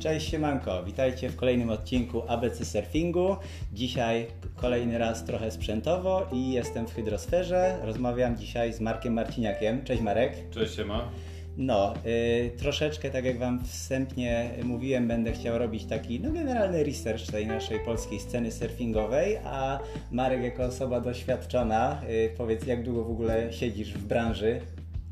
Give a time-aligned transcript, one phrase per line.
[0.00, 3.36] Cześć siemanko, witajcie w kolejnym odcinku ABC Surfingu.
[3.72, 4.26] Dzisiaj
[4.56, 7.78] kolejny raz trochę sprzętowo i jestem w Hydrosferze.
[7.82, 9.84] Rozmawiam dzisiaj z Markiem Marciniakiem.
[9.84, 10.50] Cześć Marek.
[10.50, 11.08] Cześć siema.
[11.56, 17.26] No, y, troszeczkę tak jak Wam wstępnie mówiłem, będę chciał robić taki no, generalny research
[17.26, 19.78] tej naszej polskiej sceny surfingowej, a
[20.12, 24.60] Marek jako osoba doświadczona, y, powiedz jak długo w ogóle siedzisz w branży?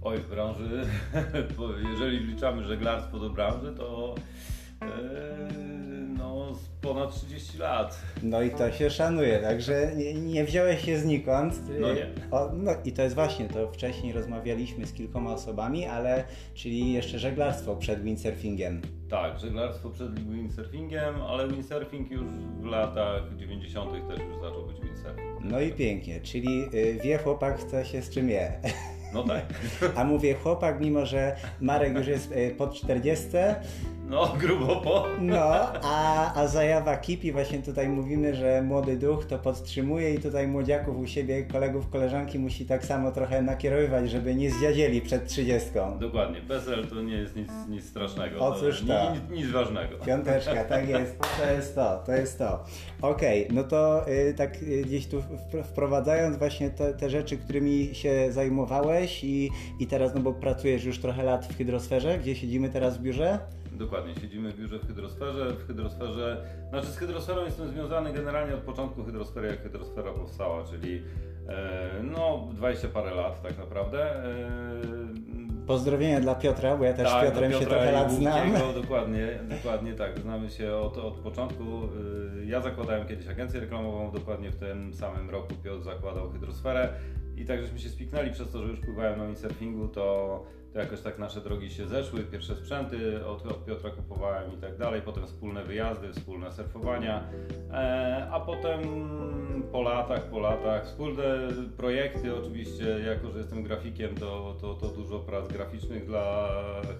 [0.02, 0.86] Oj, w branży,
[1.92, 4.14] jeżeli wliczamy żeglarstwo do branży, to
[6.18, 7.98] no z ponad 30 lat.
[8.22, 11.54] No i to się szanuje, także nie, nie wziąłeś się znikąd.
[11.80, 12.06] No nie.
[12.30, 17.18] O, no i to jest właśnie, to wcześniej rozmawialiśmy z kilkoma osobami, ale czyli jeszcze
[17.18, 18.80] żeglarstwo przed windsurfingiem.
[19.10, 22.26] Tak, żeglarstwo przed windsurfingiem, ale windsurfing już
[22.60, 24.08] w latach 90.
[24.08, 25.44] też już zaczął być windsurfing.
[25.44, 28.52] No i pięknie, czyli y, wie chłopak, co się z czym je.
[29.14, 29.44] No tak.
[29.96, 33.26] A mówię chłopak, mimo że Marek już jest y, pod 40,
[34.08, 35.06] No, grubo po.
[35.20, 40.48] no, a, a zajawa kipi, właśnie tutaj mówimy, że młody duch to podtrzymuje i tutaj
[40.48, 45.68] młodziaków u siebie, kolegów, koleżanki musi tak samo trochę nakierowywać, żeby nie zdziadzieli przed 30.
[46.00, 48.38] Dokładnie, PESEL to nie jest nic, nic strasznego.
[48.40, 49.96] O cóż to, nic, nic ważnego.
[49.96, 52.64] Piąteczka, tak jest, to jest to, to jest to.
[53.02, 57.90] Okej, no to y, tak y, gdzieś tu wpr- wprowadzając właśnie te, te rzeczy, którymi
[57.92, 59.50] się zajmowałeś i,
[59.80, 63.38] i teraz, no bo pracujesz już trochę lat w hydrosferze, gdzie siedzimy teraz w biurze?
[63.78, 65.52] Dokładnie, siedzimy w biurze w hydrosferze.
[65.52, 71.02] W hydrosferze, znaczy z hydrosferą jestem związany generalnie od początku hydrosfery, jak hydrosfera powstała, czyli
[71.48, 74.24] e, no 20 parę lat tak naprawdę.
[74.24, 74.28] E,
[75.66, 78.48] Pozdrowienia dla Piotra, bo ja też tak, z Piotrem się trochę lat znam.
[78.82, 81.62] Dokładnie, dokładnie tak, znamy się od, od początku.
[82.42, 86.88] E, Ja zakładałem kiedyś agencję reklamową, dokładnie w tym samym roku Piotr zakładał hydrosferę
[87.36, 90.44] i tak żeśmy się spiknęli przez to, że już pływałem na windsurfingu, to,
[90.78, 94.76] to jakoś tak nasze drogi się zeszły, pierwsze sprzęty od, od Piotra kupowałem i tak
[94.76, 97.24] dalej, potem wspólne wyjazdy, wspólne surfowania,
[97.72, 98.80] e, a potem
[99.72, 101.24] po latach, po latach wspólne
[101.76, 106.48] projekty oczywiście, jako że jestem grafikiem, to, to, to dużo prac graficznych dla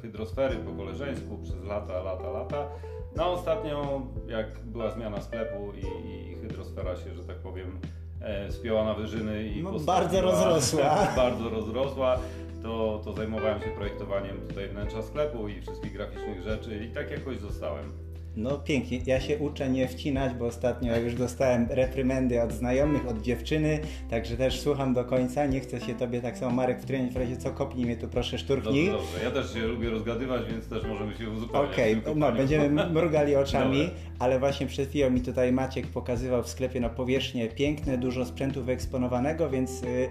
[0.03, 2.69] hydrosfery po koleżeńsku przez lata, lata, lata.
[3.17, 7.81] No ostatnio, jak była zmiana sklepu i, i hydrosfera się, że tak powiem,
[8.21, 11.07] e, spięła na wyżyny i No, bardzo rozrosła.
[11.17, 12.19] bardzo rozrosła,
[12.63, 17.39] to, to zajmowałem się projektowaniem tutaj wnętrza sklepu i wszystkich graficznych rzeczy i tak jakoś
[17.39, 18.08] zostałem.
[18.37, 23.23] No pięknie, ja się uczę nie wcinać, bo ostatnio już dostałem reprymendy od znajomych, od
[23.23, 23.81] dziewczyny,
[24.11, 26.81] także też słucham do końca, nie chcę się Tobie tak samo Marek
[27.13, 28.87] w razie co kopnij mnie tu proszę szturchnij.
[28.87, 29.25] Dobrze, dobrze.
[29.25, 31.73] Ja też się lubię rozgadywać, więc też możemy się uzupełniać.
[31.73, 36.49] Okej, tym no będziemy mrugali oczami, ale właśnie przed chwilą mi tutaj Maciek pokazywał w
[36.49, 40.09] sklepie na powierzchnię piękne, dużo sprzętu wyeksponowanego, więc y,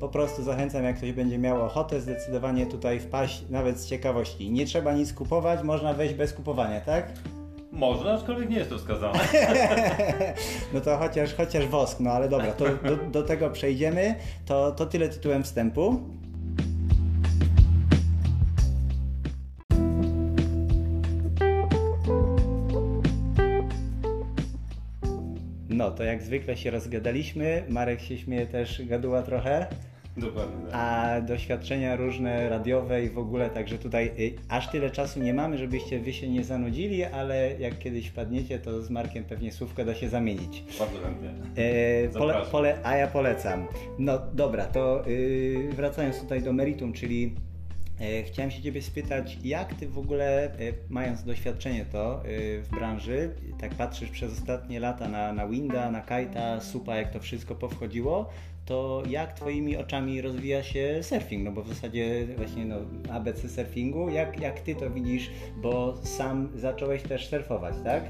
[0.00, 4.50] po prostu zachęcam, jak ktoś będzie miał ochotę, zdecydowanie tutaj wpaść, nawet z ciekawości.
[4.50, 7.12] Nie trzeba nic kupować, można wejść bez kupowania, tak?
[7.72, 9.18] Można, aczkolwiek nie jest to wskazane.
[10.74, 14.14] No to chociaż, chociaż wosk, no ale dobra, to do, do tego przejdziemy.
[14.46, 16.00] To, to tyle tytułem wstępu.
[25.68, 27.64] No to jak zwykle się rozgadaliśmy.
[27.68, 29.66] Marek się śmieje też gaduła trochę.
[30.20, 30.74] Dokładnie tak.
[30.74, 35.58] A doświadczenia różne radiowe i w ogóle, także tutaj y, aż tyle czasu nie mamy,
[35.58, 39.94] żebyście wy się nie zanudzili, ale jak kiedyś wpadniecie, to z Markiem pewnie słówko da
[39.94, 40.64] się zamienić.
[40.78, 41.30] Bardzo chętnie.
[41.56, 43.66] E, pole, pole, a ja polecam.
[43.98, 47.34] No dobra, to y, wracając tutaj do meritum, czyli
[48.00, 50.50] e, chciałem się Ciebie spytać, jak Ty w ogóle, e,
[50.88, 56.00] mając doświadczenie to y, w branży, tak patrzysz przez ostatnie lata na, na Winda, na
[56.00, 58.30] Kajta, Supa, jak to wszystko powchodziło,
[58.64, 61.44] to jak Twoimi oczami rozwija się surfing?
[61.44, 62.76] No bo w zasadzie właśnie no,
[63.12, 68.04] ABC surfingu, jak, jak Ty to widzisz, bo sam zacząłeś też surfować, tak?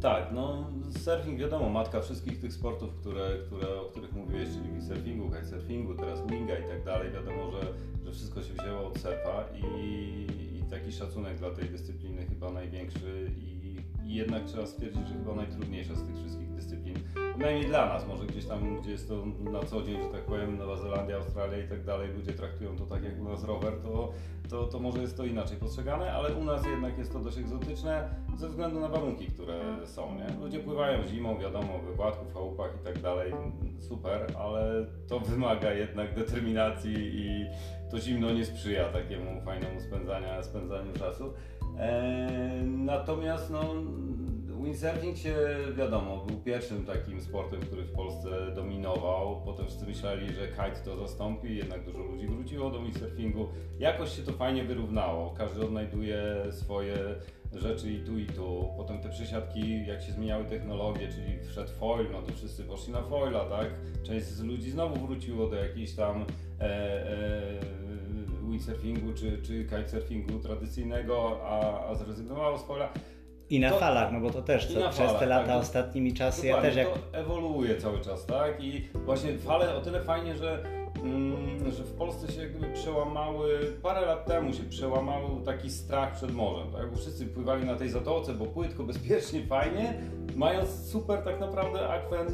[0.00, 5.30] Tak, no surfing wiadomo, matka wszystkich tych sportów, które, które, o których mówiłeś, czyli windsurfingu,
[5.30, 7.12] kitesurfingu, teraz winga i tak dalej.
[7.12, 7.60] Wiadomo, że,
[8.04, 10.26] że wszystko się wzięło od surfa i,
[10.58, 13.53] i taki szacunek dla tej dyscypliny chyba największy i,
[14.04, 16.96] i jednak trzeba stwierdzić, że chyba najtrudniejsza z tych wszystkich dyscyplin.
[17.34, 20.58] Przynajmniej dla nas, może gdzieś tam, gdzie jest to na co dzień, że tak powiem,
[20.58, 24.12] Nowa Zelandia, Australia i tak dalej, ludzie traktują to tak jak u nas rower, to,
[24.48, 28.08] to, to może jest to inaczej postrzegane, ale u nas jednak jest to dość egzotyczne
[28.36, 30.26] ze względu na warunki, które są, nie?
[30.40, 33.32] Ludzie pływają zimą, wiadomo, w wypadku, w chałupach i tak dalej,
[33.78, 37.46] super, ale to wymaga jednak determinacji i
[37.90, 41.32] to zimno nie sprzyja takiemu fajnemu spędzania, spędzaniu czasu.
[41.78, 43.74] Eee, natomiast no,
[44.64, 45.34] windsurfing się,
[45.76, 49.42] wiadomo, był pierwszym takim sportem, który w Polsce dominował.
[49.44, 53.48] Potem wszyscy myśleli, że kite to zastąpi, jednak dużo ludzi wróciło do windsurfingu.
[53.78, 55.34] Jakoś się to fajnie wyrównało.
[55.38, 56.96] Każdy odnajduje swoje
[57.52, 58.68] rzeczy i tu i tu.
[58.76, 63.02] Potem te przesiadki, jak się zmieniały technologie, czyli wszedł foil, no to wszyscy poszli na
[63.02, 63.66] foila, tak?
[64.02, 66.24] Część z ludzi znowu wróciło do jakiejś tam
[66.60, 67.83] e, e,
[68.54, 72.88] windsurfingu czy, czy kitesurfingu tradycyjnego, a, a zrezygnowało z foila.
[73.50, 76.14] I na to, falach, no bo to też co, przez falach, te lata tak, ostatnimi
[76.14, 76.88] czasy ja też jak...
[76.88, 78.64] to ewoluuje cały czas, tak?
[78.64, 80.64] I właśnie fale o tyle fajnie, że
[81.02, 86.32] Mm, że w Polsce się jakby przełamały, parę lat temu się przełamał taki strach przed
[86.34, 86.90] morzem, tak?
[86.90, 90.00] Bo wszyscy pływali na tej zatoce, bo płytko, bezpiecznie, fajnie,
[90.36, 92.26] mając super tak naprawdę akwen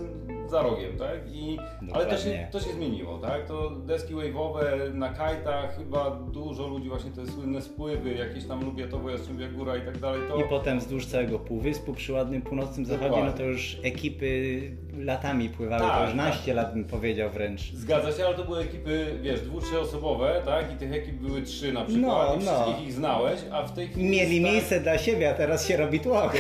[0.51, 1.19] za rogiem, tak?
[1.33, 1.59] I,
[1.93, 3.47] ale to się, to się zmieniło, tak?
[3.47, 9.11] To deski wave'owe na kajtach, chyba dużo ludzi właśnie te słynne spływy, jakieś tam Lubiatowo,
[9.11, 10.21] Jastrzębia Góra i tak dalej.
[10.29, 10.37] To...
[10.37, 13.31] I potem wzdłuż całego półwyspu przy ładnym północnym zachodzie, Dokładnie.
[13.31, 14.61] no to już ekipy
[14.99, 16.57] latami pływały, tak, to już naście tak.
[16.57, 17.73] lat bym powiedział wręcz.
[17.73, 20.73] Zgadza się, ale to były ekipy, wiesz, dwu, trzyosobowe, tak?
[20.75, 22.53] I tych ekip były trzy na przykład no, i no.
[22.53, 24.11] wszystkich ich znałeś, a w tej chwili...
[24.11, 26.33] Mieli miejsce dla siebie, a teraz się robi tłok.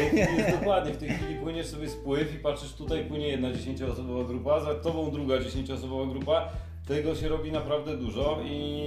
[0.61, 4.75] Dokładnie, w tej chwili płyniesz sobie spływ i patrzysz, tutaj płynie jedna dziesięcioosobowa grupa, za
[4.75, 6.49] tobą druga dziesięcioosobowa grupa.
[6.89, 8.87] Tego się robi naprawdę dużo i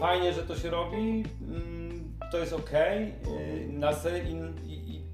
[0.00, 0.96] fajnie, że to się robi.
[0.96, 2.70] Mm, to jest ok.
[3.68, 3.92] Na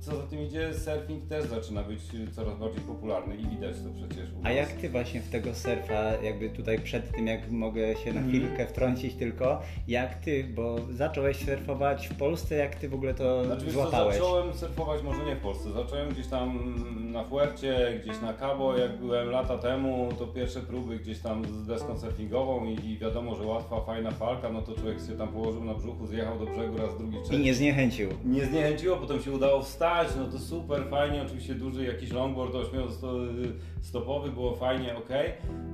[0.07, 2.01] co za tym idzie, surfing też zaczyna być
[2.33, 6.23] coraz bardziej popularny i widać to przecież u A jak ty właśnie w tego surfa,
[6.23, 8.29] jakby tutaj przed tym, jak mogę się na mhm.
[8.29, 13.45] chwilkę wtrącić tylko, jak ty, bo zacząłeś surfować w Polsce, jak ty w ogóle to
[13.45, 14.17] znaczy, złapałeś?
[14.17, 16.75] Co, zacząłem surfować może nie w Polsce, zacząłem gdzieś tam
[17.13, 21.67] na Fuercie, gdzieś na Cabo, jak byłem lata temu, to pierwsze próby gdzieś tam z
[21.67, 25.65] deską surfingową i, i wiadomo, że łatwa, fajna falka, no to człowiek się tam położył
[25.65, 27.41] na brzuchu, zjechał do brzegu raz, drugi, trzeci.
[27.41, 28.09] I nie zniechęcił.
[28.25, 34.31] Nie zniechęciło, potem się udało wstać, no to super, fajnie, oczywiście duży jakiś longboard 8-stopowy,
[34.31, 35.11] było fajnie, ok.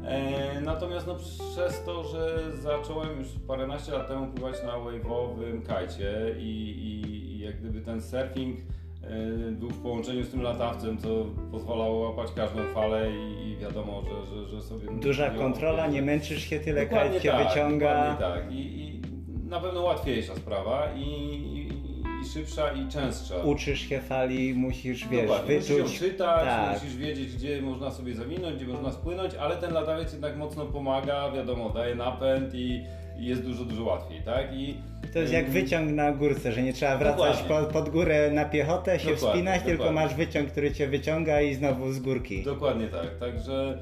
[0.05, 6.35] E, natomiast no, przez to, że zacząłem już paręnaście lat temu pływać na wave'owym kajcie
[6.39, 11.09] i, i, i jak gdyby ten surfing e, był w połączeniu z tym latawcem, co
[11.51, 14.89] pozwalało łapać każdą falę i, i wiadomo, że, że, że sobie...
[15.01, 18.11] Duża kontrola, nie męczysz się tyle, kajt cię tak, wyciąga.
[18.11, 18.53] Dokładnie tak.
[18.53, 19.03] I, I,
[19.49, 21.82] na pewno łatwiejsza sprawa i, i
[22.25, 23.37] szybsza i częstsza.
[23.37, 25.59] Uczysz się fali, musisz wiesz, Dokładnie.
[25.59, 25.83] wyczuć.
[25.83, 26.83] Musisz ją czytać, tak.
[26.83, 31.31] musisz wiedzieć, gdzie można sobie zawinąć, gdzie można spłynąć, ale ten latawiec jednak mocno pomaga,
[31.31, 32.85] wiadomo, daje napęd i,
[33.19, 34.55] i jest dużo, dużo łatwiej, tak?
[34.55, 34.77] I,
[35.13, 38.99] to jest jak wyciąg na górce, że nie trzeba wracać pod, pod, górę na piechotę,
[38.99, 39.77] się dokładnie, wspinać, dokładnie.
[39.79, 42.43] tylko masz wyciąg, który cię wyciąga i znowu z górki.
[42.43, 43.79] Dokładnie tak, także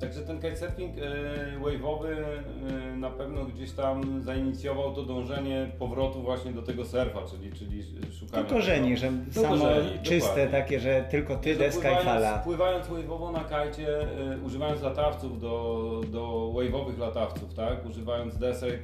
[0.00, 6.52] Także ten kitesurfing e, wave'owy e, na pewno gdzieś tam zainicjował to dążenie powrotu właśnie
[6.52, 8.42] do tego surfa, czyli, czyli szukania...
[8.42, 10.60] Do korzeni, że do samo korzeni, czyste dokładnie.
[10.60, 12.38] takie, że tylko ty, deska i fala.
[12.38, 17.86] Pływając wave'owo na kajcie, e, używając latawców do, do wave'owych latawców, tak?
[17.86, 18.80] Używając desek,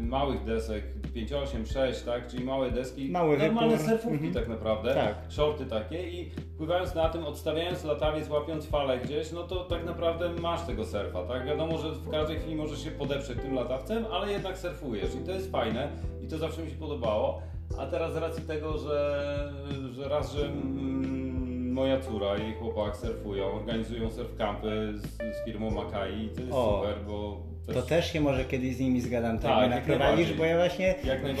[0.00, 0.84] małych desek,
[1.14, 2.26] 5, 8, 6, tak?
[2.26, 3.90] Czyli małe deski, Mały normalne wypór.
[3.90, 4.34] surfówki mhm.
[4.34, 5.14] tak naprawdę, tak.
[5.28, 10.30] shorty takie i pływając na tym, odstawiając latawiec, łapiąc falę gdzieś, no to tak naprawdę
[10.30, 11.46] masz tego surfa, tak?
[11.46, 15.30] Wiadomo, że w każdej chwili możesz się podeprzeć tym latawcem, ale jednak surfujesz i to
[15.30, 15.88] jest fajne
[16.22, 17.42] i to zawsze mi się podobało.
[17.78, 19.52] A teraz z racji tego, że,
[19.92, 26.24] że raz, że mm, moja córa i chłopak surfują, organizują surfcampy z, z firmą Makai
[26.24, 26.80] i to jest o.
[26.80, 27.76] super, bo też...
[27.76, 30.94] To też się może kiedyś z nimi zgadam, tak, tak naprowadzisz, bo ja właśnie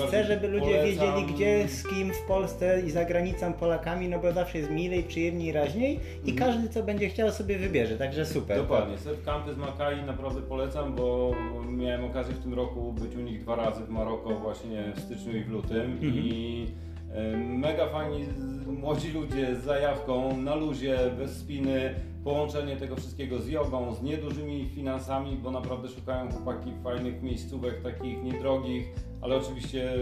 [0.08, 0.86] chcę, żeby ludzie polecam...
[0.86, 5.02] wiedzieli gdzie, z kim w Polsce i za granicą Polakami, no bo zawsze jest milej,
[5.02, 6.36] przyjemniej, raźniej i mhm.
[6.36, 8.56] każdy co będzie chciał sobie wybierze, także super.
[8.58, 11.34] Dokładnie, Surf Campy z Makai naprawdę polecam, bo
[11.68, 15.36] miałem okazję w tym roku być u nich dwa razy w Maroko właśnie w styczniu
[15.36, 16.14] i w lutym mhm.
[16.14, 16.66] i
[17.12, 18.24] e, mega fajni
[18.66, 21.94] młodzi ludzie z zajawką, na luzie, bez spiny,
[22.26, 28.22] połączenie tego wszystkiego z jogą, z niedużymi finansami, bo naprawdę szukają chłopaki fajnych miejscówek, takich
[28.22, 28.86] niedrogich,
[29.22, 29.92] ale oczywiście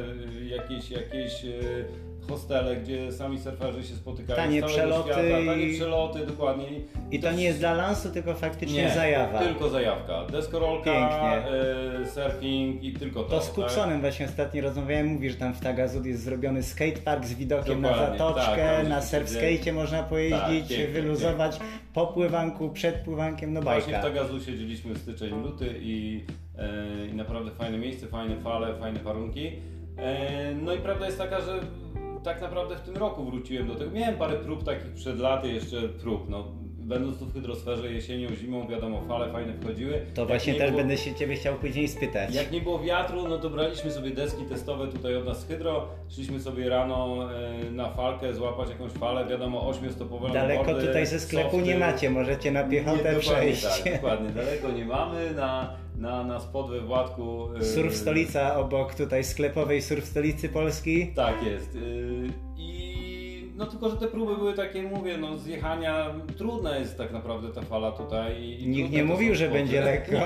[0.46, 1.50] jakieś, jakieś e,
[2.28, 6.66] hostele, gdzie sami surferzy się spotykają tanie z przeloty świata, tanie przeloty, dokładnie.
[7.10, 9.38] I to, to nie jest dla lansu, tylko faktycznie nie, zajawa.
[9.38, 10.26] tylko zajawka.
[10.26, 11.56] Deskorolka, Pięknie.
[12.00, 13.28] E, surfing i tylko to.
[13.30, 14.00] To z Kupsonem tak?
[14.00, 18.18] właśnie ostatnio rozmawiałem, mówi, że tam w Tagazud jest zrobiony skatepark z widokiem dokładnie, na
[18.18, 21.60] zatoczkę, tak, na surfskate można pojeździć, tak, wyluzować
[21.94, 23.80] po pływanku, przed pływankiem, no bajka.
[23.80, 26.24] Właśnie w Tagazu siedzieliśmy w styczeń, luty i,
[26.58, 29.52] e, i naprawdę fajne miejsce, fajne fale, fajne warunki.
[29.96, 31.60] E, no i prawda jest taka, że
[32.24, 33.90] tak naprawdę w tym roku wróciłem do tego.
[33.90, 36.28] Miałem parę prób takich przed laty, jeszcze prób.
[36.28, 36.52] No,
[36.84, 40.00] będąc tu w hydrosferze jesienią, zimą, wiadomo, fale fajne wchodziły.
[40.14, 42.34] To Jak właśnie nie też było- będę się Ciebie chciał później spytać.
[42.34, 45.88] jak nie było wiatru, no to braliśmy sobie deski testowe tutaj od nas z Hydro,
[46.08, 51.20] szliśmy sobie rano e, na falkę, złapać jakąś falę, wiadomo, ośmiostopowe Daleko longboardy, tutaj ze
[51.20, 51.66] sklepu softy.
[51.66, 53.62] nie macie, możecie na piechotę Nie, przejść.
[53.84, 57.48] Tak, dokładnie, daleko nie mamy, na, na, na spod we Władku.
[57.60, 61.12] e, Surf stolica obok tutaj sklepowej surf stolicy Polski.
[61.16, 61.78] Tak jest.
[63.56, 67.62] No tylko, że te próby były takie, mówię, no zjechania, trudna jest tak naprawdę ta
[67.62, 68.58] fala tutaj.
[68.66, 70.16] Nikt nie mówił, że będzie lekko.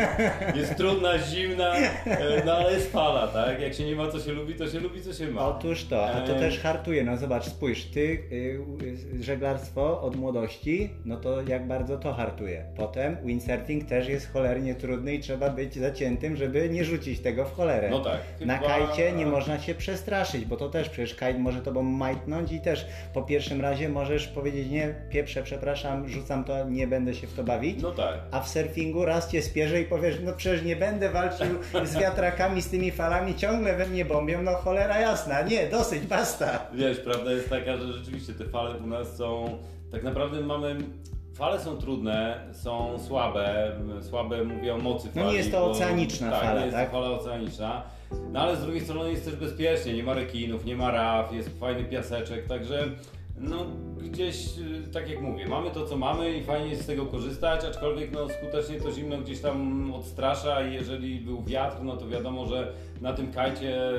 [0.58, 3.60] Jest trudna, zimna, e, no ale jest fala, tak?
[3.60, 5.46] Jak się nie ma co się lubi, to się lubi co się ma.
[5.46, 7.04] Otóż to, a to E, też hartuje.
[7.04, 8.60] No zobacz, spójrz, ty y,
[9.20, 12.64] y, żeglarstwo od młodości, no to jak bardzo to hartuje.
[12.76, 17.54] Potem windsurfing też jest cholernie trudny i trzeba być zaciętym, żeby nie rzucić tego w
[17.56, 17.90] cholerę.
[17.90, 18.20] No tak.
[18.40, 22.52] Na chyba- kajcie nie można się przestraszyć, bo to też przecież kajt może tobą majtnąć
[22.52, 27.26] i też po pierwszym razie możesz powiedzieć nie, pieprze, przepraszam, rzucam to, nie będę się
[27.26, 27.82] w to bawić.
[27.82, 28.20] No tak.
[28.30, 31.46] A w surfingu raz cię spierze i powiesz, no przecież nie będę walczył
[31.84, 36.66] z wiatrakami, z tymi falami, ciągle we mnie bombią, no cholera jasna, nie, dosyć, basta.
[36.74, 39.58] Wiesz, prawda jest taka, że rzeczywiście te fale u nas są.
[39.92, 40.76] Tak naprawdę mamy.
[41.34, 43.72] Fale są trudne, są słabe.
[44.00, 45.36] Słabe mówię o mocy No nie fali.
[45.38, 46.90] jest to bo- oceaniczna tak, fala, nie jest tak?
[46.90, 47.82] to fala oceaniczna.
[48.32, 51.58] No ale z drugiej strony jest też bezpiecznie, nie ma rekinów, nie ma raf, jest
[51.60, 52.84] fajny piaseczek, także
[53.38, 53.56] no
[53.98, 57.64] gdzieś, y, tak jak mówię, mamy to co mamy i fajnie jest z tego korzystać,
[57.64, 62.46] aczkolwiek no skutecznie to zimno gdzieś tam odstrasza i jeżeli był wiatr, no to wiadomo,
[62.46, 63.90] że na tym kajcie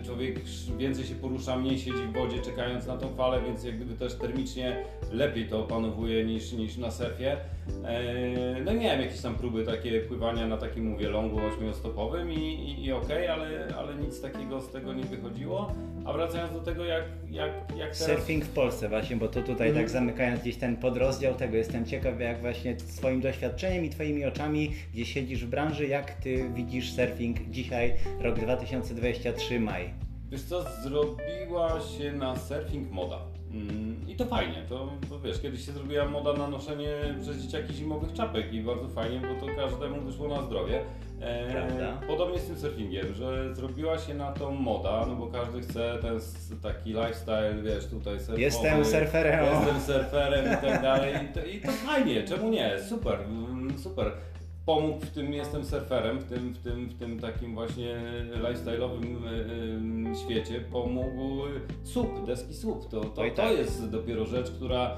[0.00, 0.40] y, człowiek
[0.78, 4.14] więcej się porusza, mniej siedzi w wodzie czekając na tą falę, więc jak gdyby też
[4.14, 4.76] termicznie
[5.12, 7.36] lepiej to opanowuje niż, niż na surfie.
[7.84, 12.84] E, No miałem jakieś tam próby takie pływania na takim mówię longu ośmiostopowym i, i,
[12.84, 15.72] i okej, ale, ale nic takiego z tego nie wychodziło.
[16.04, 17.98] A wracając do tego jak, jak, jak teraz...
[17.98, 19.74] Surfing w Polsce właśnie, bo to tutaj Mhm.
[19.74, 24.72] tak zamykając gdzieś ten podrozdział tego, jestem ciekaw jak właśnie swoim doświadczeniem i twoimi oczami,
[24.94, 29.90] gdzie siedzisz w branży, jak ty widzisz surfing dzisiaj, rok 2023 maj.
[30.30, 33.18] Wiesz co, zrobiła się na surfing moda.
[33.52, 36.88] Mm, I to fajnie, to, to wiesz, kiedyś się zrobiła moda na noszenie
[37.22, 40.80] przez dzieciaki zimowych czapek i bardzo fajnie, bo to każdemu wyszło na zdrowie.
[41.20, 42.00] E, Prawda.
[42.06, 46.20] Podobnie z tym surfingiem, że zrobiła się na to moda, no bo każdy chce ten
[46.62, 48.40] taki lifestyle, wiesz, tutaj surfowy.
[48.40, 49.44] Jestem surferem.
[49.44, 51.14] Jestem surferem i tak dalej.
[51.24, 52.82] I to, I to fajnie, czemu nie?
[52.88, 54.12] Super, mm, super.
[54.68, 57.96] Pomógł w tym, jestem surferem, w tym, w tym, w tym takim właśnie
[58.42, 61.42] lifestyle'owym y, y, świecie, pomógł
[61.84, 62.88] SUP, deski SUP.
[62.90, 63.58] To, to, Oj, to tak.
[63.58, 64.96] jest dopiero rzecz, która,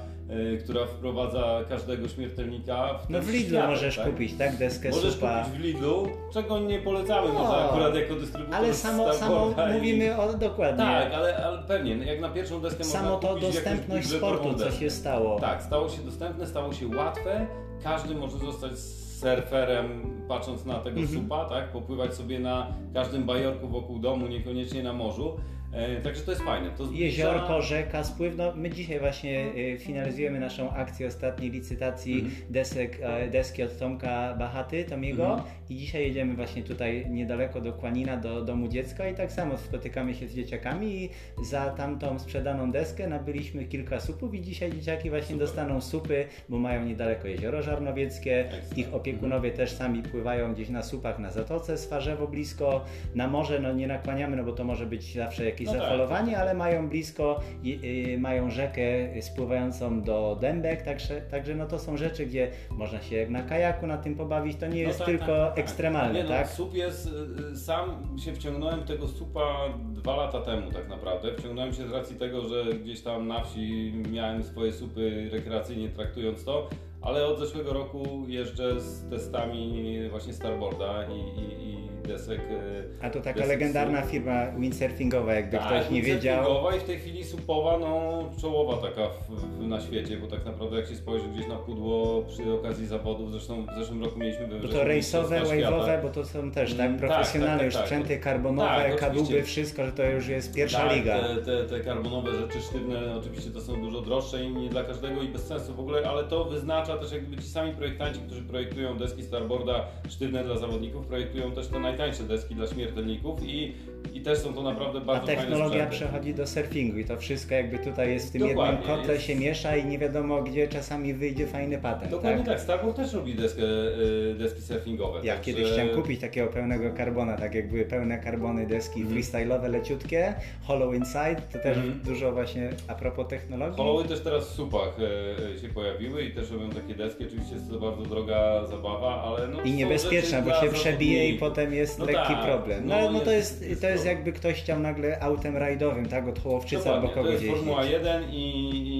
[0.65, 4.07] która wprowadza każdego śmiertelnika w No w Lidlu świat, możesz tak?
[4.11, 5.45] kupić, tak, deskę Możesz supa.
[5.45, 7.35] kupić w Lidlu, czego nie polecamy, No.
[7.35, 10.85] może akurat jako dystrybutor Ale samo, samo i- mówimy o dokładnie.
[10.85, 14.37] Tak, ale, ale pewnie, jak na pierwszą deskę Samo można to kupić jakąś dostępność budżetową
[14.37, 15.41] sportu, co się stało.
[15.41, 17.47] Tak, stało się dostępne, stało się łatwe.
[17.85, 18.73] Każdy może zostać
[19.21, 19.87] surferem,
[20.29, 21.09] patrząc na tego Mhm.
[21.23, 21.73] supa, tak?
[21.73, 25.37] Popływać sobie na każdym bajorku wokół domu, niekoniecznie na morzu.
[25.73, 26.71] E, także to jest fajne.
[26.71, 28.37] To Jeziorko, rzeka, spływ.
[28.37, 32.33] No, my dzisiaj właśnie y, finalizujemy naszą akcję ostatniej licytacji Mhm.
[32.51, 35.49] desek, e, deski od Tomka Bachaty, Tomiego Mhm.
[35.71, 40.15] i dzisiaj jedziemy właśnie tutaj niedaleko do Kłanina, do domu dziecka i tak samo spotykamy
[40.15, 41.05] się z dzieciakami
[41.43, 45.47] i za tamtą sprzedaną deskę nabyliśmy kilka supów i dzisiaj dzieciaki właśnie Super.
[45.47, 48.77] dostaną supy, bo mają niedaleko jezioro Żarnowieckie, Ekstra.
[48.77, 52.85] ich opiekunowie też sami pływają gdzieś na supach na Zatoce Swarzewo blisko,
[53.15, 55.81] na morze no nie nakłaniamy, no bo to może być zawsze jakieś No tak.
[55.81, 57.81] zafalowanie, ale mają blisko, i,
[58.15, 58.83] y, mają rzekę
[59.23, 63.87] spływającą do Dębek, także, także no to są rzeczy, gdzie można się jak na kajaku
[63.87, 65.59] na tym pobawić, to nie No jest tak, tylko tak, tak.
[65.59, 66.49] ekstremalne, Nie, no, tak?
[66.73, 67.09] Jest,
[67.53, 71.35] y, sam się wciągnąłem tego supa dwa lata temu tak naprawdę.
[71.35, 76.45] Wciągnąłem się z racji tego, że gdzieś tam na wsi miałem swoje supy rekreacyjnie traktując
[76.45, 76.69] to,
[77.03, 81.80] ale od zeszłego roku jeżdżę z testami właśnie Starboarda i, i, i
[82.13, 82.41] desek.
[82.41, 86.37] y, A to taka desek legendarna firma windsurfingowa, jakby Tak, ktoś nie wiedział.
[86.45, 90.45] surfingowa i w tej chwili supowa, no czołowa taka w, w, na świecie, bo tak
[90.47, 94.47] naprawdę jak się spojrzy gdzieś na pudło przy okazji zawodów, zresztą w zeszłym roku mieliśmy
[94.47, 97.83] we to rejsowe, wave'owe, bo to są też tak Mm, tak, profesjonalne tak, już tak,
[97.83, 97.91] tak.
[97.91, 99.43] sprzęty karbonowe, Tak, kadłuby, oczywiście.
[99.47, 101.19] wszystko, że to już jest pierwsza tak, liga.
[101.21, 105.23] Te, te, te karbonowe rzeczy sztywne, oczywiście to są dużo droższe i nie dla każdego
[105.23, 108.97] i bez sensu w ogóle, ale to wyznacza też jakby ci sami projektanci, którzy projektują
[108.99, 113.75] deski starboarda sztywne dla zawodników, projektują też te najtańsze najtańsze deski dla śmiertelników i,
[114.15, 115.97] i też są to naprawdę bardzo A fajne technologia sprzęty.
[116.07, 119.27] przechodzi do surfingu i to wszystko jakby tutaj jest w tym Dokładnie, jednym kotle jest-
[119.27, 122.11] się miesza i nie wiadomo gdzie czasami wyjdzie fajny patent.
[122.11, 122.65] Dokładnie tak?
[122.65, 125.21] tak, też robi deskę, y, deski surfingowe.
[125.25, 129.21] Ja także- kiedyś chciałem kupić takiego pełnego karbona, tak jak były pełne karbony deski Mhm.
[129.23, 132.01] freestyle'owe, leciutkie, hollow inside, to też Mhm.
[132.05, 133.77] dużo właśnie a propos technologii.
[133.77, 137.25] Hollowy też teraz w supach e, e, się pojawiły i też robią takie deski.
[137.27, 141.75] Oczywiście jest to bardzo droga zabawa, ale no I niebezpieczna, bo się przebije i potem
[141.75, 142.87] jest No lekki tak, problem.
[142.87, 144.17] No, no no to jest to jest problem.
[144.17, 147.85] jakby ktoś chciał nagle autem rajdowym, tak, od Hołowczyca albo Dokładnie, to kogoś jest Formuła
[147.85, 147.99] jeździć.
[147.99, 149.00] 1 i, i,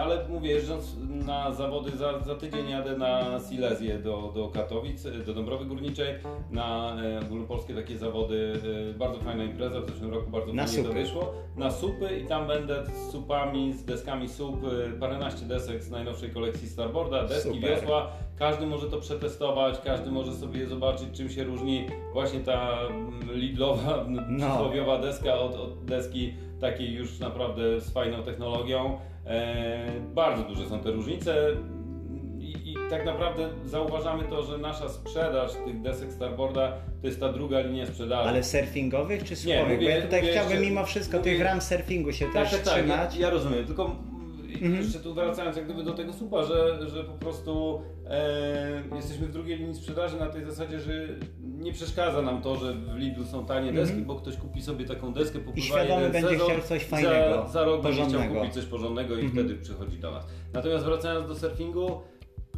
[0.00, 5.34] ale mówię, jeżdżąc na zawody za, za tydzień jadę na Silesię do, do Katowic, do
[5.34, 6.14] Dąbrowy Górniczej,
[6.50, 8.52] na e, ogólnopolskie takie zawody,
[8.90, 11.00] e, bardzo fajna impreza, w zeszłym roku bardzo Na fajnie to supy.
[11.02, 15.90] wyszło, na supy i tam będę z supami, z deskami sup, e, paręnaście desek z
[15.90, 17.70] najnowszej kolekcji Starboarda, deski, Super.
[17.70, 23.20] wiosła, każdy może to przetestować, każdy może sobie zobaczyć czym się różni właśnie ta mm,
[23.34, 24.48] Lidlowa, No.
[24.48, 28.98] przysłowiowa deska od, od deski takiej już naprawdę z fajną technologią.
[29.30, 31.36] E, bardzo duże są te różnice
[32.38, 37.32] I, i tak naprawdę zauważamy to, że nasza sprzedaż tych desek Starboarda to jest ta
[37.32, 38.28] druga linia sprzedaży.
[38.28, 39.78] Ale surfingowych czy suchowych?
[39.80, 42.60] Bo ja tutaj mówię chciałbym mimo wszystko mówię- tych ram surfingu się tak, też tak,
[42.60, 43.16] tak, ja, trzymać.
[43.16, 43.96] ja rozumiem, tylko
[44.54, 44.74] Mhm.
[44.74, 49.32] jeszcze tu wracając jak gdyby do tego supa, że, że po prostu e, jesteśmy w
[49.32, 50.92] drugiej linii sprzedaży na tej zasadzie, że
[51.40, 54.06] nie przeszkadza nam to, że w Lidlu są tanie deski, Mhm.
[54.06, 57.42] bo ktoś kupi sobie taką deskę, popływa I świadomy jeden będzie sezon, chciał coś fajnego,
[57.46, 58.40] za, za rok będzie chciał porządnego.
[58.40, 59.32] kupić coś porządnego i Mhm.
[59.46, 60.26] wtedy przychodzi do nas.
[60.52, 62.00] Natomiast wracając do surfingu,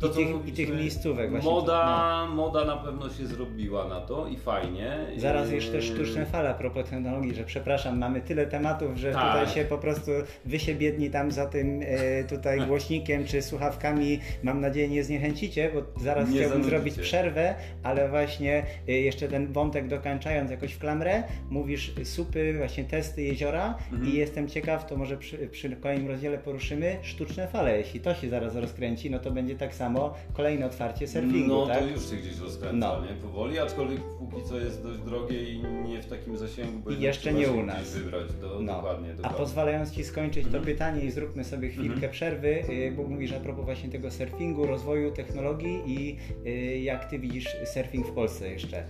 [0.08, 4.26] to I tych- i tych miejscówek właśnie Moda, moda na pewno się zrobiła na to
[4.26, 4.96] i fajnie.
[5.16, 9.32] Zaraz I- jeszcze sztuczne fale a propos technologii, że przepraszam, mamy tyle tematów, że Tak.
[9.32, 10.10] tutaj się po prostu
[10.44, 15.70] wy się biedni tam za tym e, tutaj głośnikiem czy słuchawkami mam nadzieję nie zniechęcicie,
[15.74, 16.70] bo zaraz Nie chciałbym zanudzicie.
[16.76, 22.84] zrobić przerwę, ale właśnie e, jeszcze ten wątek dokańczając jakoś w klamrę, mówisz supy, właśnie
[22.84, 24.12] testy jeziora Mhm.
[24.12, 27.78] i jestem ciekaw, to może przy, przy kolejnym rozdziale poruszymy sztuczne fale.
[27.78, 29.91] Jeśli to się zaraz rozkręci, no to będzie tak samo
[30.32, 31.78] kolejne otwarcie surfingu, No tak?
[31.78, 33.00] to już się gdzieś rozkręca, No.
[33.06, 33.12] nie?
[33.22, 37.50] Powoli, aczkolwiek póki co jest dość drogie i nie w takim zasięgu, I jeszcze nie
[37.50, 37.90] u nas.
[37.94, 38.32] wybrać.
[38.40, 38.72] Do, No.
[38.76, 40.62] Dokładnie, A pozwalając Ci skończyć Mhm.
[40.62, 42.12] to pytanie i zróbmy sobie chwilkę Mhm.
[42.12, 47.18] przerwy, y, bo mówisz a propos właśnie tego surfingu, rozwoju technologii i y, jak Ty
[47.18, 48.84] widzisz surfing w Polsce jeszcze?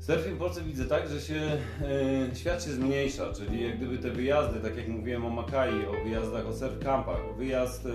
[0.00, 1.34] Surfing w Polsce widzę tak, że się,
[2.34, 6.04] e, świat się zmniejsza, czyli jak gdyby te wyjazdy, tak jak mówiłem o Makai, o
[6.04, 7.90] wyjazdach, o surf campach, wyjazd e,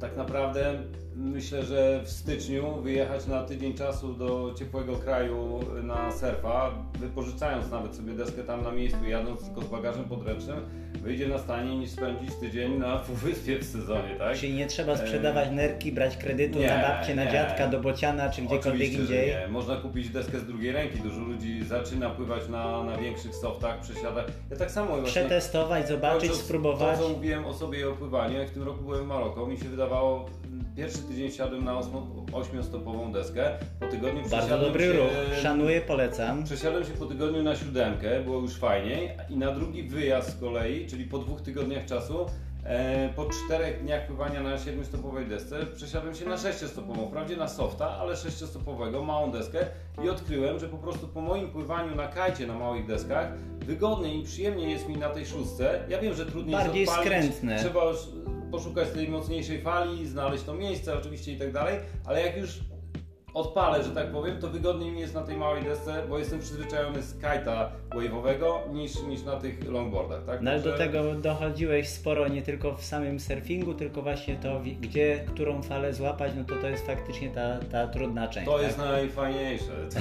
[0.00, 0.82] tak naprawdę
[1.20, 7.94] myślę, że w styczniu wyjechać na tydzień czasu do ciepłego kraju na surfa, wypożyczając nawet
[7.94, 10.56] sobie deskę tam na miejscu, jadąc tylko z bagażem podręcznym,
[11.02, 14.36] wyjdzie na stanie niż spędzić tydzień na półwyspie w sezonie, tak?
[14.36, 17.30] Czyli nie trzeba sprzedawać nerki, brać kredytu nie, na babcię, na nie.
[17.30, 19.26] dziadka, do bociana czy gdziekolwiek Oczywiście, indziej.
[19.28, 19.48] nie.
[19.48, 20.98] Można kupić deskę z drugiej ręki.
[20.98, 24.26] Dużo ludzi zaczyna pływać na, na większych softach, przesiadach.
[24.50, 25.06] Ja tak samo właśnie.
[25.10, 26.98] Przetestować, zobaczyć, kończąc spróbować.
[26.98, 29.46] To, co mówiłem o sobie i o pływaniu, jak w tym roku byłem w Maroko,
[29.46, 30.26] mi się wydawało,
[30.76, 35.10] pierwszy tydzień siadłem na osmo- ośmiostopową deskę, po tygodniu Bardzo dobry się, ruch.
[35.42, 36.44] Szanuję, polecam.
[36.44, 40.86] Przesiadłem się po tygodniu na siódemkę, było już fajniej i na drugi wyjazd z kolei,
[40.86, 42.26] czyli po dwóch tygodniach czasu,
[42.64, 47.88] e, po czterech dniach pływania na siedmiostopowej desce, przesiadłem się na sześciostopową, wprawdzie na softa,
[47.90, 49.58] ale sześciostopowego, małą deskę
[50.04, 53.28] i odkryłem, że po prostu po moim pływaniu na kajcie na małych deskach,
[53.66, 55.80] wygodniej i przyjemniej jest mi na tej szóstce.
[55.88, 57.58] Ja wiem, że trudniej Bardziej jest odpalić, skrętne.
[57.58, 57.98] trzeba już
[58.50, 62.58] poszukać tej mocniejszej fali, znaleźć to miejsce oczywiście i tak dalej, ale jak już
[63.34, 67.02] odpalę, że tak powiem, to wygodniej mi jest na tej małej desce, bo jestem przyzwyczajony
[67.02, 70.42] z kajta wave'owego niż, niż na tych longboardach, tak?
[70.42, 75.24] No ale do tego dochodziłeś sporo nie tylko w samym surfingu, tylko właśnie to, gdzie,
[75.34, 78.46] którą falę złapać, no to to jest faktycznie ta, ta trudna część.
[78.46, 78.62] To tak?
[78.62, 79.88] jest najfajniejsze.
[79.90, 79.98] To,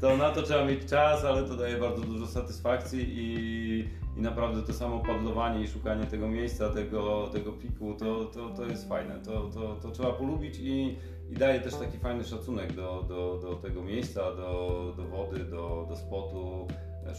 [0.08, 3.84] to na to trzeba mieć czas, ale to daje bardzo dużo satysfakcji i,
[4.16, 8.64] i naprawdę to samo padlowanie i szukanie tego miejsca, tego, tego piku, to, to, to
[8.64, 9.20] jest fajne.
[9.24, 10.96] To, to, to trzeba polubić i,
[11.30, 15.86] i daje też taki fajny szacunek do, do, do tego miejsca, do, do wody, do,
[15.88, 16.66] do spotu.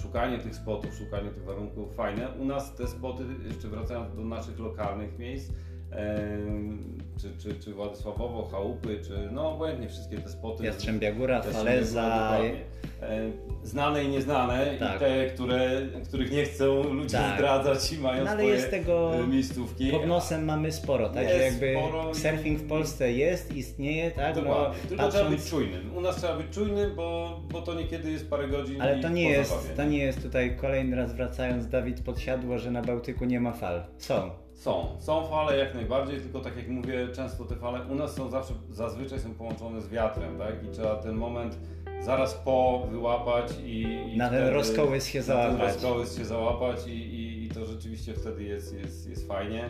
[0.02, 2.28] Szukanie tych spotów, szukanie tych warunków fajne.
[2.40, 5.52] U nas te spoty, jeszcze wracając do naszych lokalnych miejsc,
[7.22, 10.66] czy, czy, czy Władysławowo, Chałupy, czy no obojętnie wszystkie te spoty.
[10.66, 12.38] Jastrzębia Góra, Faleza.
[13.64, 14.96] Znane i nieznane Tak.
[14.96, 17.36] i te, które, których nie chcą ludzie Tak.
[17.36, 19.92] zdradzać i mają No ale swoje jest tego e, miejscówki.
[19.92, 24.36] pod nosem mamy sporo, także Jest jakby sporo surfing w Polsce jest, istnieje, tak?
[24.36, 24.78] Dokładnie.
[24.84, 25.98] No, Tylko trzeba być patrząc, czujnym.
[25.98, 29.30] U nas trzeba być czujnym, bo, bo to niekiedy jest parę godzin ale to nie
[29.30, 33.52] jest, to nie jest tutaj kolejny raz wracając Dawid podsiadło, że na Bałtyku nie ma
[33.52, 33.84] fal.
[33.98, 34.32] Są.
[34.60, 38.30] Są, są fale jak najbardziej, tylko tak jak mówię, często te fale u nas są
[38.30, 40.64] zawsze, zazwyczaj są połączone z wiatrem, tak?
[40.64, 41.58] I trzeba ten moment
[42.02, 43.82] zaraz po wyłapać i,
[44.14, 45.52] i na ten rozkołys się załapać.
[45.52, 49.70] Na ten rozkołys się załapać i, i, i to rzeczywiście wtedy jest, jest, jest fajnie.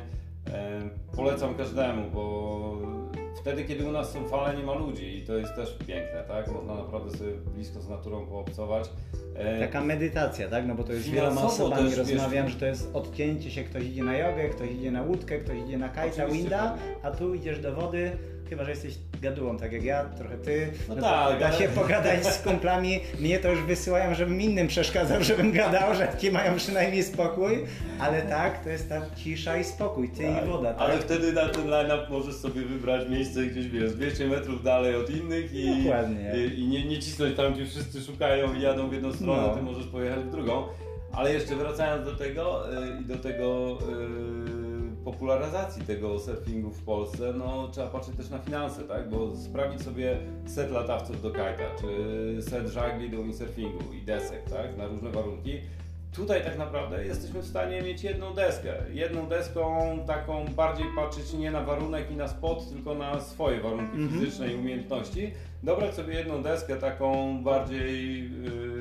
[0.54, 0.82] E,
[1.16, 2.78] polecam każdemu, bo
[3.36, 6.52] wtedy, kiedy u nas są fale, nie ma ludzi i to jest też piękne, tak?
[6.52, 8.90] Można naprawdę sobie blisko z naturą poobcować.
[9.36, 10.68] E, Taka medytacja, tak?
[10.68, 14.04] No bo to jest wieloma osobami rozmawiam, wiesz, że to jest odcięcie się, ktoś idzie
[14.04, 17.76] na jogę, ktoś idzie na łódkę, ktoś idzie na kajta, winda, a tu idziesz do
[17.76, 18.12] wody,
[18.50, 20.72] chyba że jesteś gadułą, tak jak ja, trochę ty.
[20.90, 21.40] No, no tak.
[21.40, 21.58] Da ale...
[21.58, 23.00] się pogadać z kumplami.
[23.20, 27.66] Mnie to już wysyłają, żebym innym przeszkadzał, żebym gadał, że ci mają przynajmniej spokój,
[28.00, 30.46] ale tak, to jest ta cisza i spokój, ty tak.
[30.46, 30.74] i woda.
[30.74, 30.82] Tak?
[30.82, 35.10] Ale wtedy na ten line-up możesz sobie wybrać miejsce gdzieś, wiesz, 200 metrów dalej od
[35.10, 36.34] innych i, Dokładnie.
[36.38, 39.56] i, i nie, nie cisnąć tam, gdzie wszyscy szukają i jadą w jedną stronę, no.
[39.56, 40.64] ty możesz pojechać w drugą.
[41.12, 44.39] Ale jeszcze wracając do tego y, i do tego yy,
[45.06, 49.10] popularyzacji tego surfingu w Polsce, no trzeba patrzeć też na finanse, tak?
[49.10, 54.78] Bo sprawić sobie set latawców do kajta, czy set żagli do windsurfingu i desek, tak?
[54.78, 55.60] Na różne warunki.
[56.16, 58.74] Tutaj tak naprawdę jesteśmy w stanie mieć jedną deskę.
[58.94, 63.98] Jedną deską taką bardziej patrzeć nie na warunek i na spot, tylko na swoje warunki
[63.98, 64.10] -hmm.
[64.10, 65.32] fizyczne i umiejętności.
[65.64, 68.24] Dobrać sobie jedną deskę taką bardziej...
[68.44, 68.79] Yy,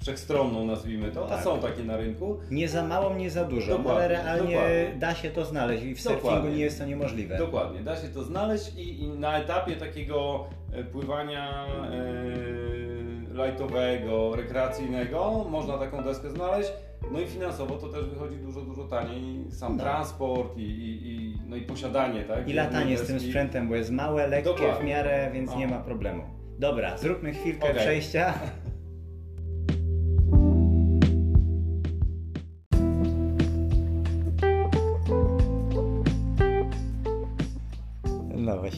[0.00, 1.38] wszechstronną, nazwijmy to, tak.
[1.38, 2.38] a są takie na rynku.
[2.50, 4.94] Nie za mało, nie za dużo, dokładnie, ale realnie dokładnie.
[4.98, 6.30] da się to znaleźć i w dokładnie.
[6.30, 7.38] surfingu nie jest to niemożliwe.
[7.38, 15.46] Dokładnie, da się to znaleźć i, i na etapie takiego e, pływania e, lightowego, rekreacyjnego
[15.50, 16.72] można taką deskę znaleźć.
[17.12, 19.44] No i finansowo to też wychodzi dużo, dużo taniej.
[19.50, 19.82] Sam no.
[19.82, 22.48] transport i, i, i, no i posiadanie, tak?
[22.48, 24.80] I latanie z tym sprzętem, bo jest małe, lekkie Dokładnie.
[24.80, 25.58] w miarę, więc no.
[25.58, 26.22] nie ma problemu.
[26.58, 27.74] Dobra, zróbmy chwilkę okay.
[27.74, 28.34] przejścia.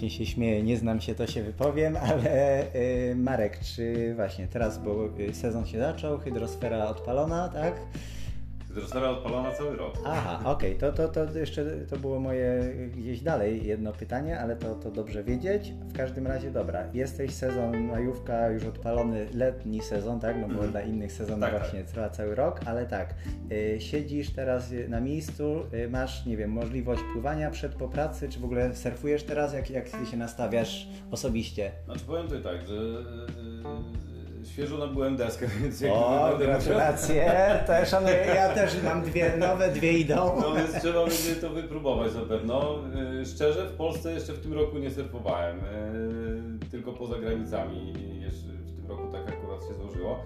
[0.06, 4.78] właśnie się śmieję, nie znam się, to się wypowiem, ale y, Marek, czy właśnie teraz,
[4.78, 7.74] bo y, sezon się zaczął, hydrosfera odpalona, tak?
[8.76, 9.94] Hydrosfera odpalona cały rok.
[10.04, 10.92] Aha, okej, okay.
[10.92, 15.24] to, to, to jeszcze to było moje gdzieś dalej jedno pytanie, ale to, to dobrze
[15.24, 15.72] wiedzieć.
[15.88, 20.36] W każdym razie dobra, jesteś sezon majówka już odpalony, letni sezon, tak?
[20.40, 20.70] No bo mm.
[20.70, 21.88] dla innych sezonów tak, właśnie tak.
[21.88, 23.14] trwa cały rok, ale tak,
[23.52, 28.40] y, siedzisz teraz na miejscu, y, masz, nie wiem, możliwość pływania przed po pracy, czy
[28.40, 31.72] w ogóle surfujesz teraz, jak, jak ty się nastawiasz osobiście?
[31.84, 34.15] Znaczy powiem tutaj tak, że y,
[34.48, 37.32] świeżo nabyłem deskę, więc jak O, gratulacje.
[37.66, 37.92] Też,
[38.34, 40.40] ja też mam dwie nowe, dwie idą.
[40.40, 42.78] No więc trzeba będzie to wypróbować na pewno.
[43.22, 47.92] Y, szczerze, w Polsce jeszcze w tym roku nie surfowałem, y, tylko poza granicami.
[48.20, 50.18] Jeszcze w tym roku tak akurat się złożyło.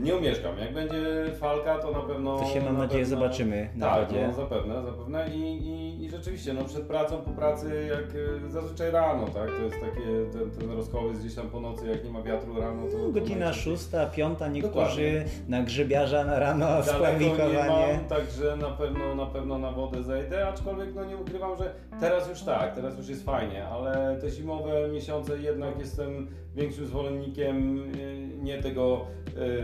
[0.00, 0.58] Nie umieszkam.
[0.58, 1.02] Jak będzie
[1.40, 2.38] falka, to na pewno.
[2.38, 4.08] To się mam nadzieję pewno, zobaczymy na tak.
[4.28, 5.28] No, zapewne, zapewne.
[5.34, 8.14] I, i, I rzeczywiście, no przed pracą, po pracy, jak
[8.46, 9.48] e, zazwyczaj rano, tak?
[9.48, 12.82] To jest takie ten, ten rozkołys gdzieś tam po nocy, jak nie ma wiatru rano,
[12.92, 12.98] to.
[12.98, 18.00] No, godzina szósta, piąta, niektórzy na grzybiarza na rano spławikowanie.
[18.08, 22.42] Także na pewno, na pewno na wodę zejdę, aczkolwiek no nie ukrywam, że teraz już
[22.42, 28.62] tak, teraz już jest fajnie, ale te zimowe miesiące jednak jestem większym zwolennikiem e, nie
[28.62, 29.06] tego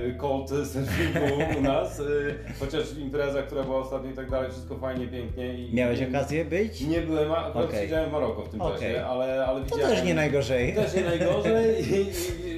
[0.08, 2.04] e, cold surfingu u nas, e,
[2.60, 5.54] chociaż impreza, która była ostatnio i tak dalej, wszystko fajnie, pięknie.
[5.54, 6.80] I, Miałeś okazję być?
[6.80, 7.80] Nie byłem, akurat okay.
[7.80, 8.78] siedziałem w Maroko w tym okay.
[8.78, 9.84] czasie, ale, ale widziałem...
[9.84, 10.74] To też nie najgorzej.
[10.74, 12.54] Też nie najgorzej i, i,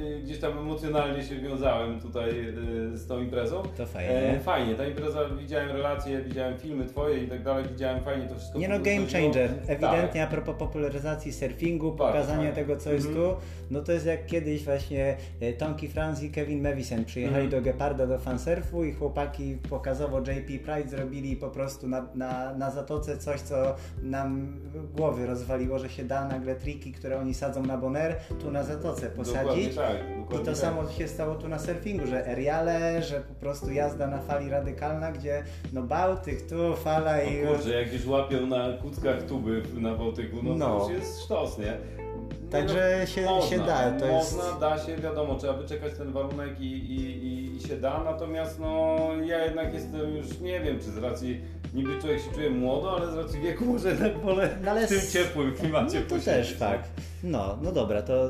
[0.00, 2.30] i, gdzieś tam emocjonalnie się wiązałem tutaj
[2.92, 3.62] z tą imprezą.
[3.76, 4.40] To fajnie.
[4.44, 8.58] fajnie, ta impreza, widziałem relacje, widziałem filmy twoje i tak dalej, widziałem fajnie to wszystko.
[8.58, 9.50] Nie no, game changer.
[9.66, 10.28] Ewidentnie tak.
[10.28, 13.34] a propos popularyzacji surfingu, pokazania tego, co jest mm -hmm.
[13.34, 13.36] tu,
[13.70, 15.16] no to jest jak kiedyś właśnie
[15.58, 17.50] Tonki Franz i Kevin Mavison przyjechali mm.
[17.50, 22.70] do Geparda do fansurfu i chłopaki pokazowo JP Pride zrobili po prostu na, na, na
[22.70, 24.60] zatoce coś, co nam
[24.96, 29.10] głowy rozwaliło, że się da nagle triki, które oni sadzą na boner, tu na zatoce
[29.10, 29.76] posadzić.
[29.76, 29.96] Tak,
[30.30, 30.56] I to tak.
[30.56, 35.12] samo się stało tu na surfingu, że eriale, że po prostu jazda na fali radykalna,
[35.12, 37.46] gdzie no Bałtyk, tu fala no i...
[37.46, 40.80] kurczę, jak już łapią na kuckach tuby na Bałtyku, no, no.
[40.80, 41.76] to już jest sztos, nie?
[42.50, 43.90] Także no, się, można, się da.
[43.90, 44.58] To można, jest...
[44.60, 49.44] da się, wiadomo, trzeba wyczekać ten warunek i, i, i się da, natomiast no ja
[49.44, 51.40] jednak jestem już, nie wiem, czy z racji
[51.74, 54.88] niby człowiek się czuje młodo, ale z racji wieku może jednak wolę no, ale w
[54.88, 56.90] tym ciepłym klimacie no, To też fakt.
[57.22, 58.28] No, no dobra, to,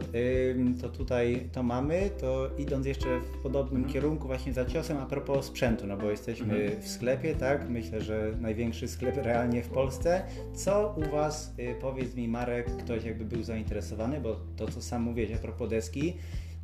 [0.82, 3.92] to tutaj to mamy, to idąc jeszcze w podobnym mhm.
[3.92, 6.82] kierunku właśnie za ciosem a propos sprzętu, no bo jesteśmy mhm.
[6.82, 7.68] w sklepie, tak?
[7.68, 10.22] Myślę, że największy sklep realnie w Polsce.
[10.54, 15.02] Co u Was, y, powiedz mi Marek, ktoś jakby był zainteresowany, bo to co sam
[15.02, 16.14] mówiłeś a propos deski,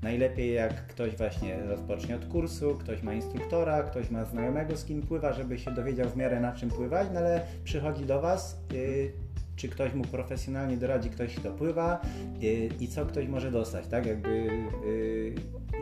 [0.02, 5.02] Najlepiej jak ktoś właśnie rozpocznie od kursu, ktoś ma instruktora, ktoś ma znajomego z kim
[5.02, 9.12] pływa, żeby się dowiedział w miarę na czym pływać, no ale przychodzi do Was, yy,
[9.58, 12.00] czy ktoś mu profesjonalnie doradzi, ktoś kto pływa
[12.42, 14.06] y, i co ktoś może dostać, tak?
[14.06, 14.28] Jakby
[14.86, 15.34] y,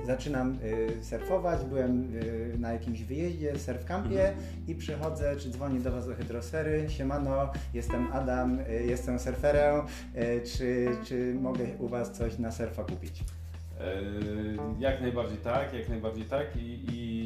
[0.06, 0.58] zaczynam
[1.00, 4.46] y, surfować, byłem y, na jakimś wyjeździe, surf campie Mhm.
[4.68, 9.80] i przychodzę, czy dzwonię do Was do hydrosfery, siemano, jestem Adam, y, jestem surferem,
[10.16, 13.24] y, czy, czy mogę u Was coś na surfa kupić?
[13.80, 14.02] E,
[14.78, 17.25] Jak najbardziej tak, jak najbardziej tak i, i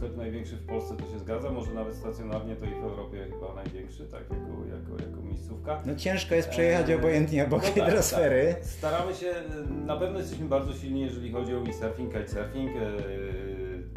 [0.00, 3.54] sklep największy w Polsce to się zgadza, może nawet stacjonarnie to i w Europie chyba
[3.54, 4.34] największy, tak, jako,
[4.76, 5.82] jako, jako miejscówka.
[5.86, 8.54] No ciężko jest przejechać Eee, obojętnie obok no tak, hydrosfery.
[8.54, 8.64] tak.
[8.64, 9.26] Staramy się,
[9.86, 12.80] na pewno jesteśmy bardzo silni, jeżeli chodzi o windsurfing, kitesurfing, e,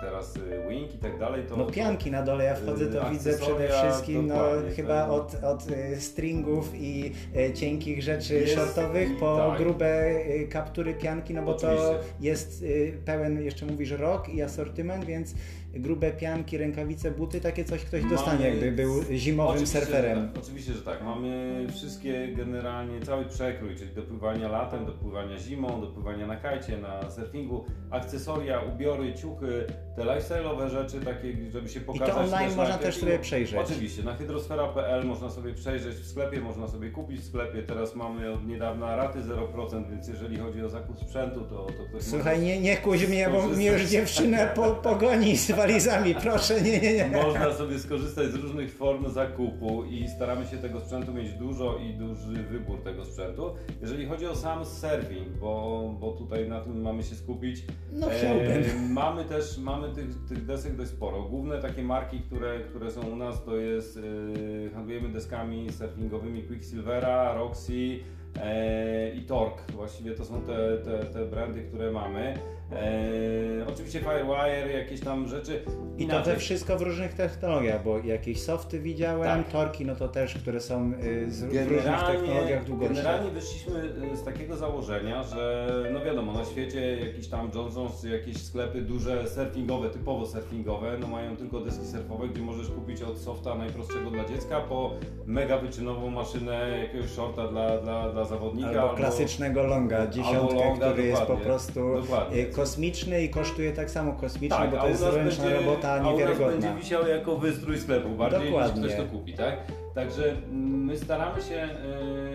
[0.02, 1.44] teraz e, wing i tak dalej.
[1.50, 4.36] To, No pianki na dole, ja wchodzę to widzę przede wszystkim no,
[4.76, 5.10] chyba tak.
[5.12, 5.64] od, od
[6.00, 7.12] stringów i
[7.54, 9.58] cienkich rzeczy Jest- shortowych po tak.
[9.58, 10.14] grube
[10.50, 11.96] kaptury pianki, no bo to Oczywiście.
[12.22, 15.36] jest y, pełen, jeszcze mówisz rok i asortyment, więc
[15.74, 20.30] grube pianki, rękawice, buty, takie coś ktoś dostanie Mamy- jakby był zimowym Oczywiście, surferem.
[20.34, 21.04] Tak, oczywiście, że tak.
[21.04, 26.36] Mamy wszystkie generalnie, cały przekrój, czyli do pływania latem, do pływania zimą, do pływania na
[26.36, 32.10] kajcie, na surfingu, akcesoria, ubiory, ciuchy, te lifestyle'owe rzeczy, takie, żeby się I pokazać.
[32.16, 33.60] to online na można też sobie przejrzeć.
[33.60, 37.64] Oczywiście, na hydrosfera.pl można sobie przejrzeć w sklepie, można sobie kupić w sklepie.
[37.64, 42.04] Teraz mamy od niedawna raty 0%, więc jeżeli chodzi o zakup sprzętu, to, to ktoś
[42.04, 46.80] Słuchaj, nie, nie kuź mnie, bo mnie już dziewczynę po, pogoni z walizami, proszę, nie,
[46.80, 47.06] nie, nie.
[47.24, 51.94] Można sobie skorzystać z różnych form zakupu i staramy się tego sprzętu mieć dużo i
[51.94, 53.56] duży wybór tego sprzętu.
[53.82, 58.92] Jeżeli chodzi o sam surfing, bo, bo tutaj na tym mamy się skupić, No chciałbym.
[58.94, 61.22] mamy też mamy tych, tych desek dość sporo.
[61.22, 67.34] Główne takie marki, które, które są u nas to jest, yy, handlujemy deskami surfingowymi Quicksilvera,
[67.34, 68.00] Roxy,
[68.42, 69.74] E, i Torque.
[69.74, 72.34] Właściwie to są te, te, te brandy, które mamy.
[72.72, 75.64] E, oczywiście Firewire, jakieś tam rzeczy.
[75.98, 79.52] I to we wszystko w różnych technologiach, bo jakieś softy widziałem, Tak.
[79.52, 82.96] torki, no to też, które są y, z, w różnych technologiach długości.
[82.96, 88.38] generalnie wyszliśmy y, z takiego założenia, że no wiadomo, na świecie jakiś tam Johnson's, jakieś
[88.38, 93.56] sklepy duże surfingowe, typowo surfingowe, no mają tylko deski surfowe, gdzie możesz kupić od softa
[93.56, 94.92] najprostszego dla dziecka po
[95.26, 98.82] mega wyczynową maszynę jakiegoś shorta dla, dla, dla zawodnika.
[98.82, 102.38] Albo klasycznego longa, dziesiątkę, longa, który jest po prostu dokładnie.
[102.56, 106.00] Kosmiczny i kosztuje tak samo kosmicznie, Tak, bo a to jest ręczna będzie- robota A
[106.00, 106.52] u nas niewiarygodna.
[106.52, 108.82] będzie wisiał jako wystrój sklepu, bardziej Dokładnie.
[108.82, 109.58] niż ktoś to kupi, tak?
[109.96, 111.70] Także mm, my staramy się,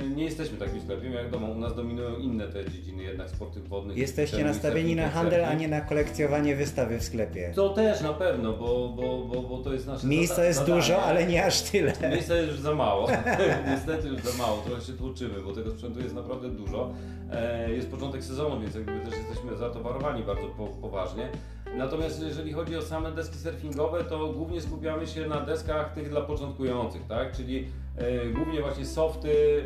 [0.05, 3.69] y, nie jesteśmy takim sklepem, jak wiadomo, u nas dominują inne te dziedziny jednak sportów
[3.69, 3.97] wodnych.
[3.97, 7.53] Jesteście nastawieni na handel, a nie na kolekcjowanie wystawy w sklepie.
[7.55, 11.27] To też na pewno, bo, bo, bo, bo to jest nasze Miejsca jest dużo, ale
[11.27, 11.93] nie aż tyle.
[12.11, 13.09] Miejsca jest już za mało.
[13.71, 16.93] Niestety już za mało, trochę się tłuczymy, bo tego sprzętu jest naprawdę dużo.
[17.33, 21.29] E, Jest początek sezonu, więc jak gdyby też jesteśmy zatowarowani bardzo po, poważnie.
[21.77, 26.21] Natomiast jeżeli chodzi o same deski surfingowe, to głównie skupiamy się na deskach tych dla
[26.21, 27.33] początkujących, tak?
[27.33, 29.63] Czyli e, głównie właśnie softy.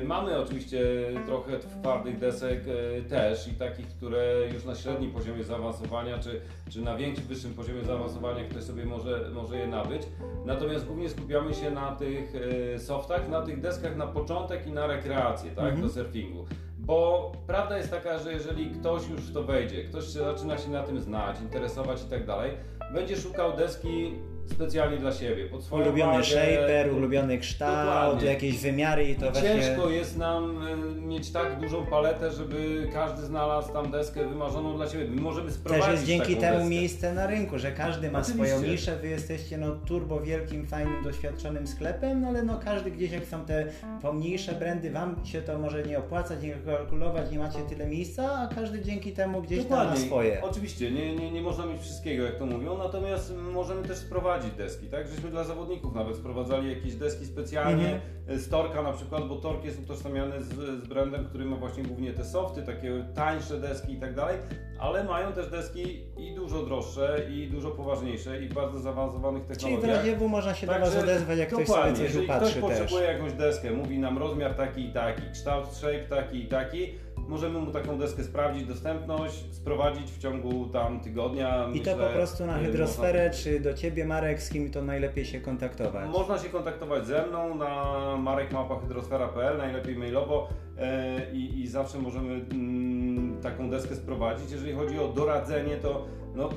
[0.00, 0.80] E, mamy oczywiście
[1.26, 6.40] trochę twardych desek e, też i takich, które już na średnim poziomie zaawansowania, czy,
[6.70, 10.02] czy na większym, wyższym poziomie zaawansowania ktoś sobie może, może je nabyć.
[10.46, 12.32] Natomiast głównie skupiamy się na tych
[12.78, 15.64] softach, na tych deskach na początek i na rekreację, tak?
[15.64, 15.82] Mhm.
[15.82, 16.46] Do surfingu.
[16.78, 20.82] Bo prawda jest taka, że jeżeli ktoś już w to wejdzie, ktoś zaczyna się na
[20.82, 22.50] tym znać, interesować i tak dalej,
[22.94, 24.12] będzie szukał deski
[24.46, 28.28] specjalnie dla siebie, pod swoją Ulubiony wagę, shaper, ulubiony kształt, Dokładnie.
[28.28, 29.48] jakieś wymiary i to I właśnie...
[29.48, 34.88] ciężko jest nam e, mieć tak dużą paletę, żeby każdy znalazł tam deskę wymarzoną dla
[34.88, 35.04] siebie.
[35.04, 36.70] My możemy sprowadzić Też jest dzięki temu deskę.
[36.70, 38.46] miejsce na rynku, że każdy ma Oczywiście.
[38.48, 43.10] swoją niszę, wy jesteście no turbo wielkim, fajnym, doświadczonym sklepem, no ale no każdy gdzieś
[43.12, 43.66] jak są te
[44.02, 48.54] pomniejsze brandy, wam się to może nie opłacać, nie kalkulować, nie macie tyle miejsca, a
[48.54, 50.42] każdy dzięki temu gdzieś tam ma swoje.
[50.42, 54.86] Oczywiście, nie, nie, nie można mieć wszystkiego, jak to mówią, natomiast możemy też sprowadzić deski,
[54.86, 55.08] tak?
[55.08, 58.38] Żeśmy dla zawodników nawet sprowadzali jakieś deski specjalnie Mhm.
[58.40, 60.48] z Torka na przykład, bo Tork jest utożsamiany z,
[60.84, 64.36] z brandem, który ma właśnie głównie te softy, takie tańsze deski i tak dalej,
[64.78, 69.54] ale mają też deski i dużo droższe, i dużo poważniejsze, i w bardzo zaawansowanych Czyli
[69.54, 69.96] w technologiach.
[70.06, 72.78] razie można się do Was Także odezwać, jak ktoś sobie coś upatrzy ktoś też.
[72.80, 76.92] potrzebuje jakąś deskę, mówi nam rozmiar taki i taki, kształt shape taki i taki,
[77.32, 81.68] możemy mu taką deskę sprawdzić, dostępność, sprowadzić w ciągu tam tygodnia.
[81.74, 84.82] I to myślę, po prostu na y, hydrosferę, czy do Ciebie Marek, z kim to
[84.82, 86.06] najlepiej się kontaktować?
[86.06, 92.34] Można, można się kontaktować ze mną na marekmałpa.hydrosfera.pl, najlepiej mailowo e, i, i zawsze możemy
[92.34, 94.50] mm, taką deskę sprowadzić.
[94.50, 96.48] Jeżeli chodzi o doradzenie, to no,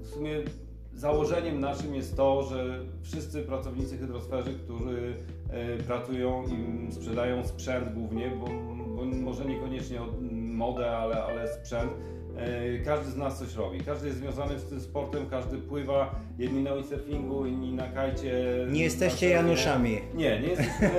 [0.00, 0.42] w sumie
[0.94, 5.14] założeniem naszym jest to, że wszyscy pracownicy hydrosferzy, którzy
[5.50, 8.46] e, pracują i sprzedają sprzęt głównie, bo
[9.02, 11.92] może niekoniecznie od- modę, ale, ale sprzęt,
[12.84, 16.74] każdy z nas coś robi, każdy jest związany z tym sportem, każdy pływa, jedni na
[16.74, 18.32] windsurfingu, inni na kajcie.
[18.68, 20.00] Nie jesteście Januszami.
[20.14, 20.90] Nie, nie jesteśmy,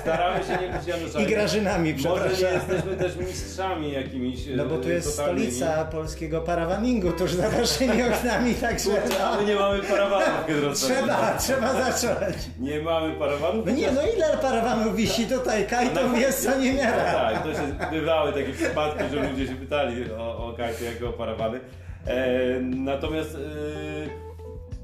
[0.00, 1.24] staramy się nie być Januszami.
[1.24, 2.30] I Grażynami, przepraszam.
[2.30, 5.50] Może nie jesteśmy też mistrzami jakimiś No bo tu jest totalnymi.
[5.52, 11.38] stolica polskiego parawaningu tuż za waszymi oknami, także Kurczę, no, my nie mamy parawanów trzeba,
[11.38, 12.36] trzeba zacząć.
[12.60, 13.66] Nie mamy parawanów.
[13.66, 15.66] No nie, no ile parawanów wisi tutaj?
[15.66, 17.04] Kajtów jest co No niemiara.
[17.12, 21.12] tak, to się bywały takie przypadki, że ludzie się pytali o, o kajty jako o
[21.12, 21.60] parawany.
[22.06, 23.38] E, natomiast e,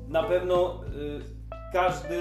[0.08, 2.16] na pewno e, każdy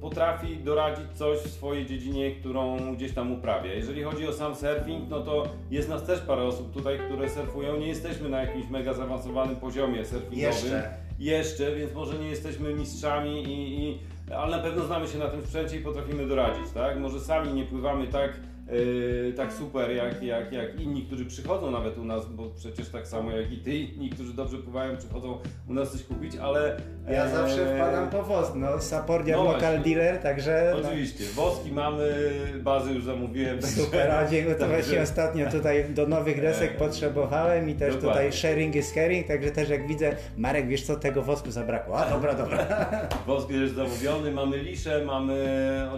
[0.00, 3.74] potrafi doradzić coś w swojej dziedzinie, którą gdzieś tam uprawia.
[3.74, 7.76] Jeżeli chodzi o sam surfing, no to jest nas też parę osób tutaj, które surfują.
[7.76, 10.38] Nie jesteśmy na jakimś mega zaawansowanym poziomie surfingowym.
[10.38, 10.90] Jeszcze.
[11.18, 13.98] Jeszcze, więc może nie jesteśmy mistrzami i, i
[14.34, 16.98] ale na pewno znamy się na tym sprzęcie i potrafimy doradzić, tak?
[16.98, 18.40] Może sami nie pływamy tak,
[18.72, 23.06] yy, tak super jak, jak, jak inni, którzy przychodzą nawet u nas, bo przecież tak
[23.06, 26.76] samo jak i ty, inni, którzy dobrze pływają, przychodzą u nas coś kupić, ale...
[27.10, 31.72] Ja e, zawsze wpadam po woz, no Sapordia No local dealer, także no, Oczywiście, woski
[31.72, 32.30] mamy,
[32.62, 33.62] bazy już zamówiłem.
[33.62, 37.94] super, a dziękuję, to Także- właśnie ostatnio tutaj do nowych desek E, potrzebowałem i też
[37.94, 38.30] dokładnie.
[38.30, 42.10] tutaj sharing is caring, także też jak widzę, Marek wiesz co, tego wosku zabrakło, a
[42.10, 42.66] dobra, dobra.
[43.26, 45.36] Wosk jest zamówiony, mamy lisze, mamy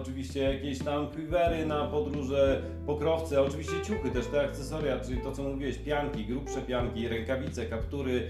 [0.02, 5.32] oczywiście jakieś tam quivery na podróże, to pokrowce, oczywiście ciuchy też, te akcesoria, czyli to
[5.32, 8.22] co mówiłeś, pianki, grubsze pianki, rękawice, kaptury,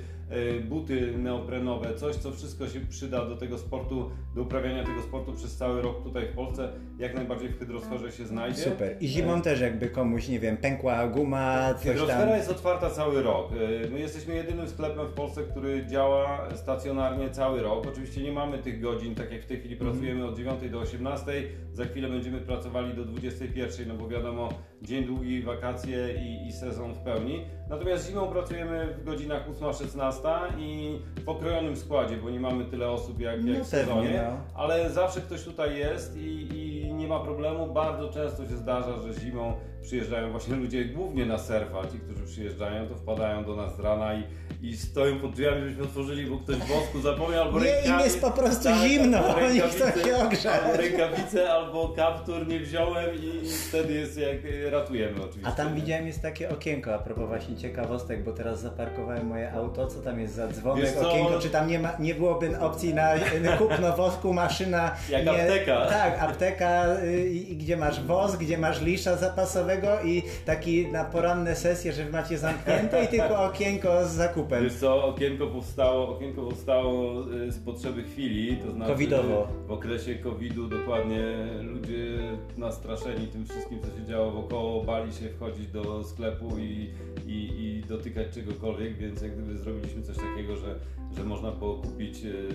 [0.57, 5.33] y, buty neoprenowe, coś co wszystko się przyda do tego sportu, do uprawiania tego sportu
[5.33, 6.69] przez cały rok tutaj w Polsce,
[6.99, 8.63] jak najbardziej w hydrosferze się znajdzie.
[8.63, 8.97] Super.
[9.01, 11.93] I zimą też jakby komuś, nie wiem, pękła guma, coś tam.
[11.93, 13.53] Hydrosfera jest otwarta cały rok.
[13.53, 17.87] Y, My jesteśmy jedynym sklepem w Polsce, który działa stacjonarnie cały rok.
[17.93, 19.91] Oczywiście nie mamy tych godzin, tak jak w tej chwili Mhm.
[19.91, 21.33] pracujemy od 9 do 18.
[21.73, 24.48] Za chwilę będziemy pracowali do 21, no bo wiadomo,
[24.83, 27.45] dzień długi, wakacje i, i sezon w pełni.
[27.71, 30.29] Natomiast zimą pracujemy w godzinach 8-16
[30.59, 34.23] i w okrojonym składzie, bo nie mamy tyle osób jak, No jak w pewnie, sezonie.
[34.31, 34.37] no.
[34.55, 36.49] Ale zawsze ktoś tutaj jest i,
[36.87, 37.67] i nie ma problemu.
[37.73, 39.53] Bardzo często się zdarza, że zimą
[39.83, 41.83] przyjeżdżają właśnie ludzie głównie na surfa.
[41.93, 44.23] Ci, którzy przyjeżdżają, to wpadają do nas z rana i,
[44.63, 48.31] i stoją pod drzwiami, żebyśmy otworzyli, bo ktoś wosku zapomniał albo Nie, im jest po
[48.31, 50.61] prostu Tak, zimno, albo oni rękawice- chcą się ogrzać.
[50.63, 54.37] Albo rękawice, albo kaptur nie wziąłem i, i wtedy jest jak
[54.71, 55.47] ratujemy oczywiście.
[55.49, 59.87] A tam widziałem jest takie okienko, a propos właśnie ciekawostek, bo teraz zaparkowałem moje auto,
[59.87, 62.95] co tam jest za dzwonek, Wiesz co, okienko, czy tam nie, ma, nie byłoby opcji
[62.95, 64.95] na na kupno wosku, maszyna...
[65.11, 65.87] Jak nie, apteka.
[65.87, 71.57] Tak, apteka, y, i gdzie masz wosk, gdzie masz lisza zapasowego i taki na poranne
[71.57, 74.65] sesje, że macie zamknięte i tylko okienko z zakupem.
[74.65, 79.49] Wiesz co, okienko powstało, okienko powstało y, z potrzeby chwili, to znaczy Covidowo.
[79.67, 81.23] w okresie COVID-u dokładnie
[81.63, 82.19] ludzie
[82.57, 86.91] nastraszeni tym wszystkim, co się działo wokoło, bali się wchodzić do sklepu i,
[87.27, 90.75] i, i dotykać czegokolwiek, więc jak gdyby zrobiliśmy coś takiego, że,
[91.17, 92.49] że można było kupić y,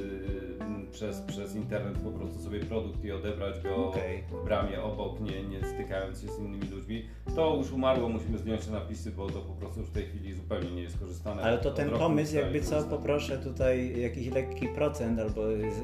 [0.92, 4.24] przez, przez internet po prostu sobie produkt i odebrać go Okej.
[4.32, 7.06] w bramie obok, nie, nie stykając się z innymi ludźmi.
[7.36, 10.34] To już umarło, musimy zdjąć te napisy, bo to po prostu już w tej chwili
[10.34, 11.42] zupełnie nie jest korzystane.
[11.42, 12.98] Ale to ten pomysł, jakby co, korzystane.
[12.98, 15.42] poproszę tutaj jakiś lekki procent, albo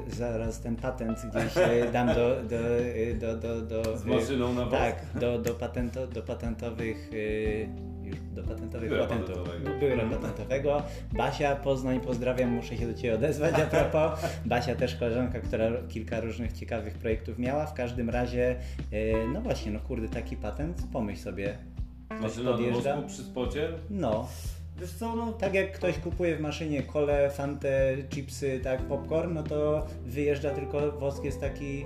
[0.08, 4.54] z, zaraz ten patent gdzieś e, dam do, do, e, do, do, do Z maszyną
[4.54, 4.70] na wosk?
[4.70, 9.28] Tak, do, do, patento, do patentowych e, już do patentowych Biura patentów.
[9.28, 9.70] patentowego.
[9.70, 10.22] Do biura Mhm.
[10.22, 10.82] patentowego.
[11.12, 14.20] Basia, Poznań, pozdrawiam, muszę się do Ciebie odezwać a propos.
[14.44, 17.66] Basia też koleżanka, która kilka różnych ciekawych projektów miała.
[17.66, 18.56] W każdym razie,
[18.92, 21.58] e, no właśnie, no kurde, taki patent, pomyśl sobie.
[22.08, 22.94] Ktoś Maszyna do podjeżdża.
[22.96, 23.68] wosku przy spocie?
[23.90, 24.28] No,
[24.80, 29.42] Wiesz co, no tak jak ktoś kupuje w maszynie kole, fantę, chipsy, tak, popcorn, no
[29.42, 31.84] to wyjeżdża tylko wosk jest taki...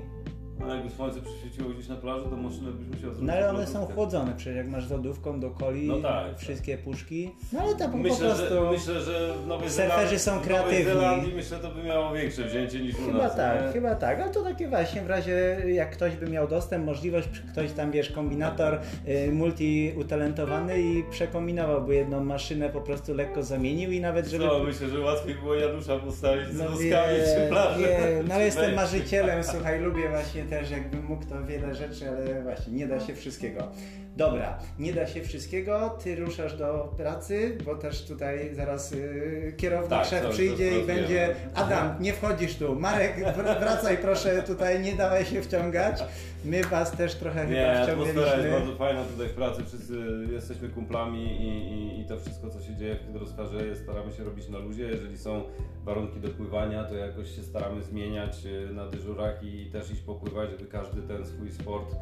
[0.71, 3.67] a jakby słońce przyświeciło gdzieś na plaży, to maszynę byś musiał zrobić No ale one
[3.67, 7.89] są chłodzone, przecież jak masz lodówką do coli, No tak, wszystkie puszki, no ale to
[7.89, 8.55] po Myślę, prostu...
[8.55, 10.85] że, myślę, że w Nowej Zelandii, są w Nowej kreatywni.
[10.85, 13.37] Zelandii myślę, to by miało większe wzięcie niż u Chyba nas.
[13.37, 13.73] tak, nie?
[13.73, 14.21] chyba tak.
[14.21, 18.11] Ale to takie właśnie w razie jak ktoś by miał dostęp, możliwość, ktoś tam wiesz,
[18.13, 24.45] kombinator y, multi utalentowany i przekombinowałby jedną maszynę, po prostu lekko zamienił i nawet żeby...
[24.45, 27.81] Co, myślę, że łatwiej było Janusza postawić z No woskami wiem, przy plaży.
[27.81, 32.43] wiem, no ale jestem marzycielem, słuchaj, lubię właśnie też, jakbym mógł to wiele rzeczy, ale
[32.43, 33.73] właśnie nie da się wszystkiego.
[34.17, 39.91] Dobra, nie da się wszystkiego, ty ruszasz do pracy, bo też tutaj zaraz y, kierownik,
[39.91, 41.35] Tak, szef przyjdzie i będzie.
[41.55, 46.05] Adam, nie wchodzisz tu, Marek, wr- wracaj proszę tutaj, nie dawaj się wciągać.
[46.45, 48.51] My was też trochę Nie, chyba atmosfera jest wciągnęliśmy.
[48.61, 49.95] bardzo fajna tutaj w pracy, wszyscy
[50.33, 54.49] jesteśmy kumplami i, i, i to wszystko co się dzieje w hydrosferze staramy się robić
[54.49, 54.85] na luzie.
[54.85, 55.43] Jeżeli są
[55.85, 60.51] warunki do pływania, to jakoś się staramy zmieniać e, na dyżurach i też iść popływać,
[60.51, 61.95] żeby każdy ten swój sport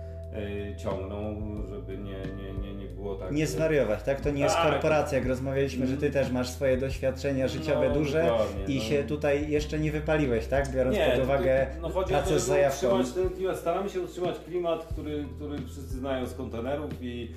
[0.76, 1.36] ciągną,
[1.70, 3.32] żeby nie, nie, nie, nie było tak.
[3.32, 4.20] Nie zwariować, tak?
[4.20, 4.70] To nie jest Tak.
[4.72, 8.30] korporacja, jak rozmawialiśmy, że ty też masz swoje doświadczenia życiowe No, duże
[8.68, 8.82] i no.
[8.82, 10.68] się tutaj jeszcze nie wypaliłeś, tak?
[10.72, 12.86] Biorąc Nie, pod uwagę no chodzi o to, pracę z zajawką.
[12.86, 13.56] utrzymać ten klimat.
[13.56, 17.30] Staramy się utrzymać klimat, który, który wszyscy znają z kontenerów i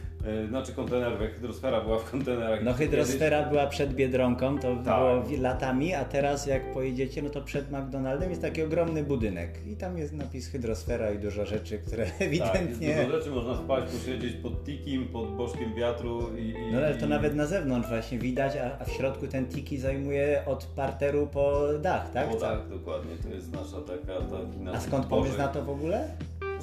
[0.49, 2.63] znaczy kontenerów, hydrosfera była w kontenerach.
[2.63, 4.83] No hydrosfera była przed Biedronką, to Tak.
[4.83, 9.75] było latami, a teraz jak pojedziecie, no to przed McDonaldem jest taki ogromny budynek i
[9.75, 12.95] tam jest napis hydrosfera i dużo rzeczy, które Tak, ewidentnie...
[12.95, 16.49] dużo rzeczy, można spać, posiedzieć pod tikim, pod bożkiem wiatru i...
[16.49, 17.09] i No ale to i...
[17.09, 21.61] nawet na zewnątrz właśnie widać, a, a w środku ten tiki zajmuje od parteru po
[21.81, 22.31] dach, tak?
[22.31, 24.19] O, tak, dokładnie, to jest nasza taka...
[24.21, 26.07] taki A skąd pomysł na to w ogóle?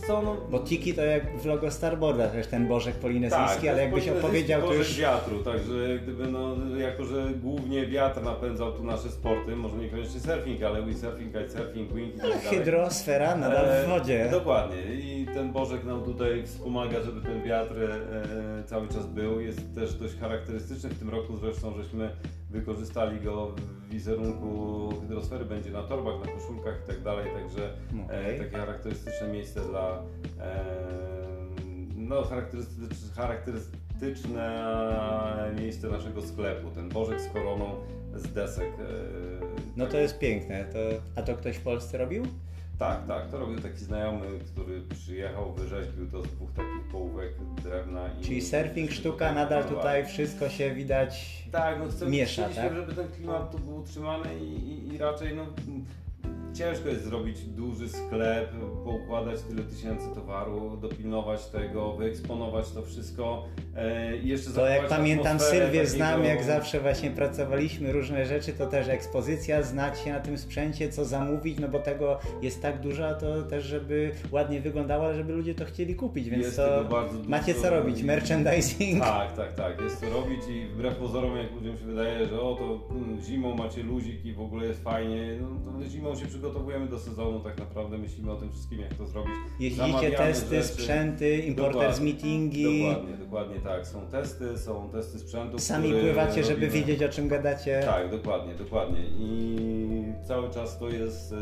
[0.07, 3.83] Co, no, Bo tiki to jak w logo Starboarda, też ten bożek polinezyjski, Tak, ale
[3.83, 4.99] jakbyś opowiedział to już...
[4.99, 10.63] wiatru, także gdyby no, jako że głównie wiatr napędzał tu nasze sporty, może niekoniecznie surfing,
[10.63, 12.43] ale windsurfing, kitesurfing, wing i tak dalej.
[12.59, 14.29] Hydrosfera nadal w E, wodzie.
[14.31, 14.83] Dokładnie.
[14.95, 19.41] I ten Bożek nam tutaj wspomaga, żeby ten wiatr e, cały czas był.
[19.41, 20.91] Jest też dość charakterystyczny.
[20.91, 22.11] W tym roku zresztą żeśmy
[22.53, 25.45] wykorzystali go w wizerunku hydrosfery.
[25.45, 27.27] Będzie na torbach, na koszulkach i tak dalej.
[27.35, 27.71] Także
[28.09, 30.03] e, takie charakterystyczne miejsce dla
[30.41, 30.65] e,
[31.97, 32.87] no, charakterystyczne,
[33.17, 34.73] charakterystyczne
[35.61, 36.71] miejsce naszego sklepu.
[36.71, 37.75] Ten Bożek z koroną
[38.15, 38.69] z desek.
[38.69, 38.83] E,
[39.77, 40.65] No to jest piękne.
[40.65, 40.79] To,
[41.17, 42.23] a to ktoś w Polsce robił?
[42.83, 43.31] Tak, tak.
[43.31, 48.09] To robił taki znajomy, który przyjechał, wyrzeźbił to z dwóch takich połówek drewna.
[48.21, 51.43] I Czyli surfing sztuka, nadal tutaj wszystko się widać.
[51.53, 52.75] Tak, no chcemy, miesza, tak?
[52.75, 55.47] żeby ten klimat tu był utrzymany i, i, i raczej no,
[56.55, 58.51] ciężko jest zrobić duży sklep,
[58.85, 63.45] poukładać tyle tysięcy towaru, dopilnować tego, wyeksponować to wszystko
[63.77, 68.67] e, i jeszcze To jak pamiętam Sylwię znam, jak zawsze właśnie pracowaliśmy różne rzeczy, to
[68.67, 73.15] też ekspozycja, znać się na tym sprzęcie, co zamówić, no bo tego jest tak dużo,
[73.15, 76.85] to też żeby ładnie wyglądało, ale żeby ludzie to chcieli kupić, więc Jest to
[77.29, 79.03] macie co robić, i- merchandising.
[79.05, 79.81] Tak, tak, tak.
[79.81, 83.55] Jest to robić i wbrew pozorom, jak ludziom się wydaje, że o to mm, zimą
[83.55, 87.59] macie luzik i w ogóle jest fajnie, no to zimą się przygotowujemy do sezonu, tak
[87.59, 89.33] naprawdę myślimy o tym wszystkim, jak to zrobić.
[89.61, 90.69] Jeździcie testy, rzeczy.
[90.69, 93.87] sprzęty, importers Dokładnie, meetingi, Dokładnie, dokładnie tak.
[93.87, 95.61] Są testy, są testy sprzętów.
[95.61, 96.71] sami pływacie, żeby robimy.
[96.87, 97.83] wiedzieć o czym gadacie.
[97.85, 99.01] Tak, dokładnie, dokładnie.
[99.19, 101.37] I cały czas to jest y,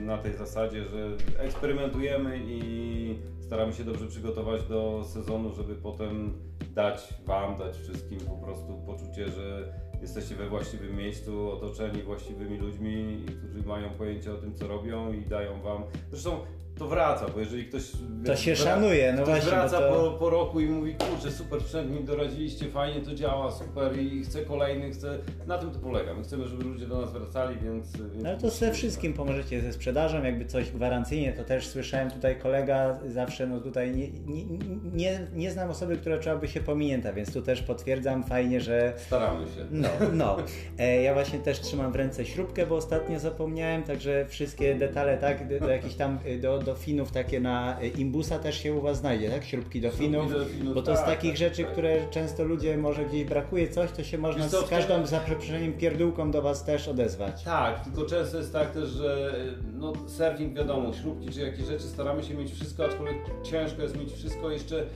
[0.00, 6.32] na tej zasadzie, że eksperymentujemy i staramy się dobrze przygotować do sezonu, żeby potem
[6.74, 9.72] dać Wam, dać wszystkim po prostu poczucie, że
[10.02, 15.20] jesteście we właściwym miejscu, otoczeni właściwymi ludźmi, którzy mają pojęcie o tym, co robią i
[15.20, 15.82] dają Wam.
[16.10, 16.40] Zresztą
[16.82, 17.82] to wraca, bo jeżeli ktoś.
[18.26, 21.60] To się wra- szanuje, no właśnie, wraca to- po, po roku i mówi, kurczę, super
[21.60, 25.18] sprzęt mi doradziliście, fajnie to działa, super i chcę kolejny, chcę.
[25.46, 26.14] Na tym to polega.
[26.14, 27.96] My chcemy, żeby ludzie do nas wracali, więc.
[27.96, 32.36] więc No to ze wszystkim pomożecie ze sprzedażą, jakby coś gwarancyjnie, to też słyszałem tutaj
[32.40, 34.44] kolega zawsze, no tutaj nie, nie,
[34.92, 39.46] nie, nie znam osoby, która czułaby się pominięta, więc tu też potwierdzam fajnie, że Staramy
[39.46, 39.66] się.
[39.70, 40.36] no, no.
[40.78, 45.48] E, ja właśnie też trzymam w ręce śrubkę, bo ostatnio zapomniałem, także wszystkie detale, tak,
[45.48, 48.80] do, do jakichś tam, y, do, do finów takie na y, imbusa też się u
[48.80, 51.62] Was znajdzie, tak, śrubki do Śrubki finów, finów, bo to z tak, takich tak, rzeczy,
[51.62, 51.72] tak.
[51.72, 55.72] które często ludzie, może gdzieś brakuje coś, to się można z każdą, tym- za przeproszeniem,
[55.72, 57.44] pierdółką do Was też odezwać.
[57.44, 59.34] Tak, tylko często jest tak też, że
[59.72, 64.12] no, surfing wiadomo, śrubki czy jakieś rzeczy, staramy się mieć wszystko, aczkolwiek ciężko jest mieć
[64.12, 64.50] wszystko.
[64.50, 64.86] Jeszcze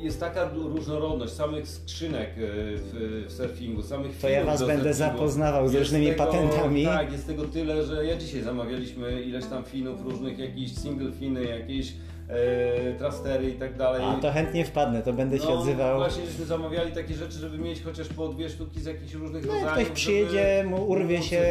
[0.00, 2.32] jest taka różnorodność samych skrzynek e,
[2.76, 5.14] w, w surfingu, samych To ja Was będę surfingu.
[5.18, 6.84] zapoznawał z Jest różnymi tego, patentami.
[6.84, 11.44] Tak, jest tego tyle, że ja dzisiaj zamawialiśmy ileś tam finów różnych, jakieś single finy,
[11.44, 11.92] jakieś
[12.28, 14.02] e, trastery i tak dalej.
[14.04, 15.98] A to chętnie wpadnę, to będę się no, odzywał.
[15.98, 19.52] Właśnie żeśmy zamawiali takie rzeczy, żeby mieć chociaż po dwie sztuki z jakichś różnych No
[19.54, 19.74] rodzajów.
[19.74, 21.42] ktoś przyjedzie, mu urwie się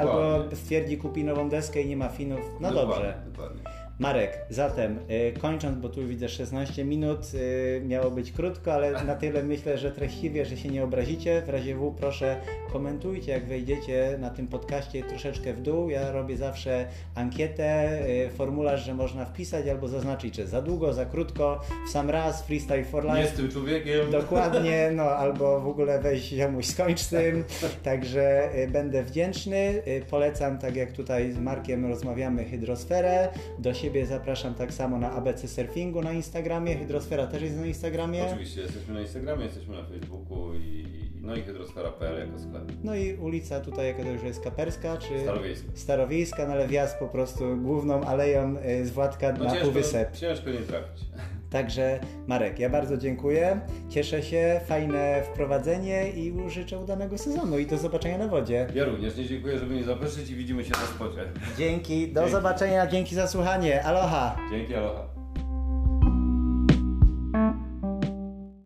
[0.00, 3.14] albo stwierdzi kupi nową deskę i nie ma finów, no dobrze.
[3.32, 3.60] Dokładnie.
[4.00, 9.14] Marek, zatem y, kończąc, bo tu widzę 16 minut, y, miało być krótko, ale na
[9.14, 11.42] tyle myślę, że treściwie, że się nie obrazicie.
[11.46, 12.36] W razie W proszę
[12.72, 15.90] komentujcie, jak wejdziecie na tym podcaście troszeczkę w dół.
[15.90, 21.04] Ja robię zawsze ankietę, y, formularz, że można wpisać albo zaznaczyć, czy za długo, za
[21.04, 23.18] krótko, w sam raz, freestyle for life.
[23.18, 24.10] Nie z tym człowiekiem.
[24.10, 27.44] Dokładnie, no albo w ogóle weź ziomuś skończ z tym,
[27.82, 29.82] także będę wdzięczny.
[30.10, 33.28] Polecam, tak jak tutaj z Markiem rozmawiamy, Hydrosferę.
[33.58, 36.76] Do siebie zapraszam tak samo na ABC Surfingu na Instagramie.
[36.76, 38.24] Hydrosfera też jest na Instagramie.
[38.26, 40.84] Oczywiście, jesteśmy na Instagramie, jesteśmy na Facebooku i,
[41.20, 42.62] no i hydrosfera.pl jako sklep.
[42.84, 45.68] No i ulica tutaj, jaka to już jest Kaperska, czy Starowiejski.
[45.74, 50.16] Starowiejska, no ale wjazd po prostu główną aleją y, z Władka No na ciężko, Półwysep.
[50.16, 51.04] ciężko nie trafić.
[51.50, 53.60] Także Marek, ja bardzo dziękuję.
[53.88, 58.66] Cieszę się, fajne wprowadzenie i życzę udanego sezonu i do zobaczenia na wodzie.
[58.74, 61.20] Ja również nie dziękuję, żeby mnie zaprosić i widzimy się na spocie.
[61.58, 62.32] Dzięki, do dzięki.
[62.32, 63.84] zobaczenia, dzięki za słuchanie.
[63.84, 64.36] Aloha.
[64.50, 65.20] Dzięki, aloha.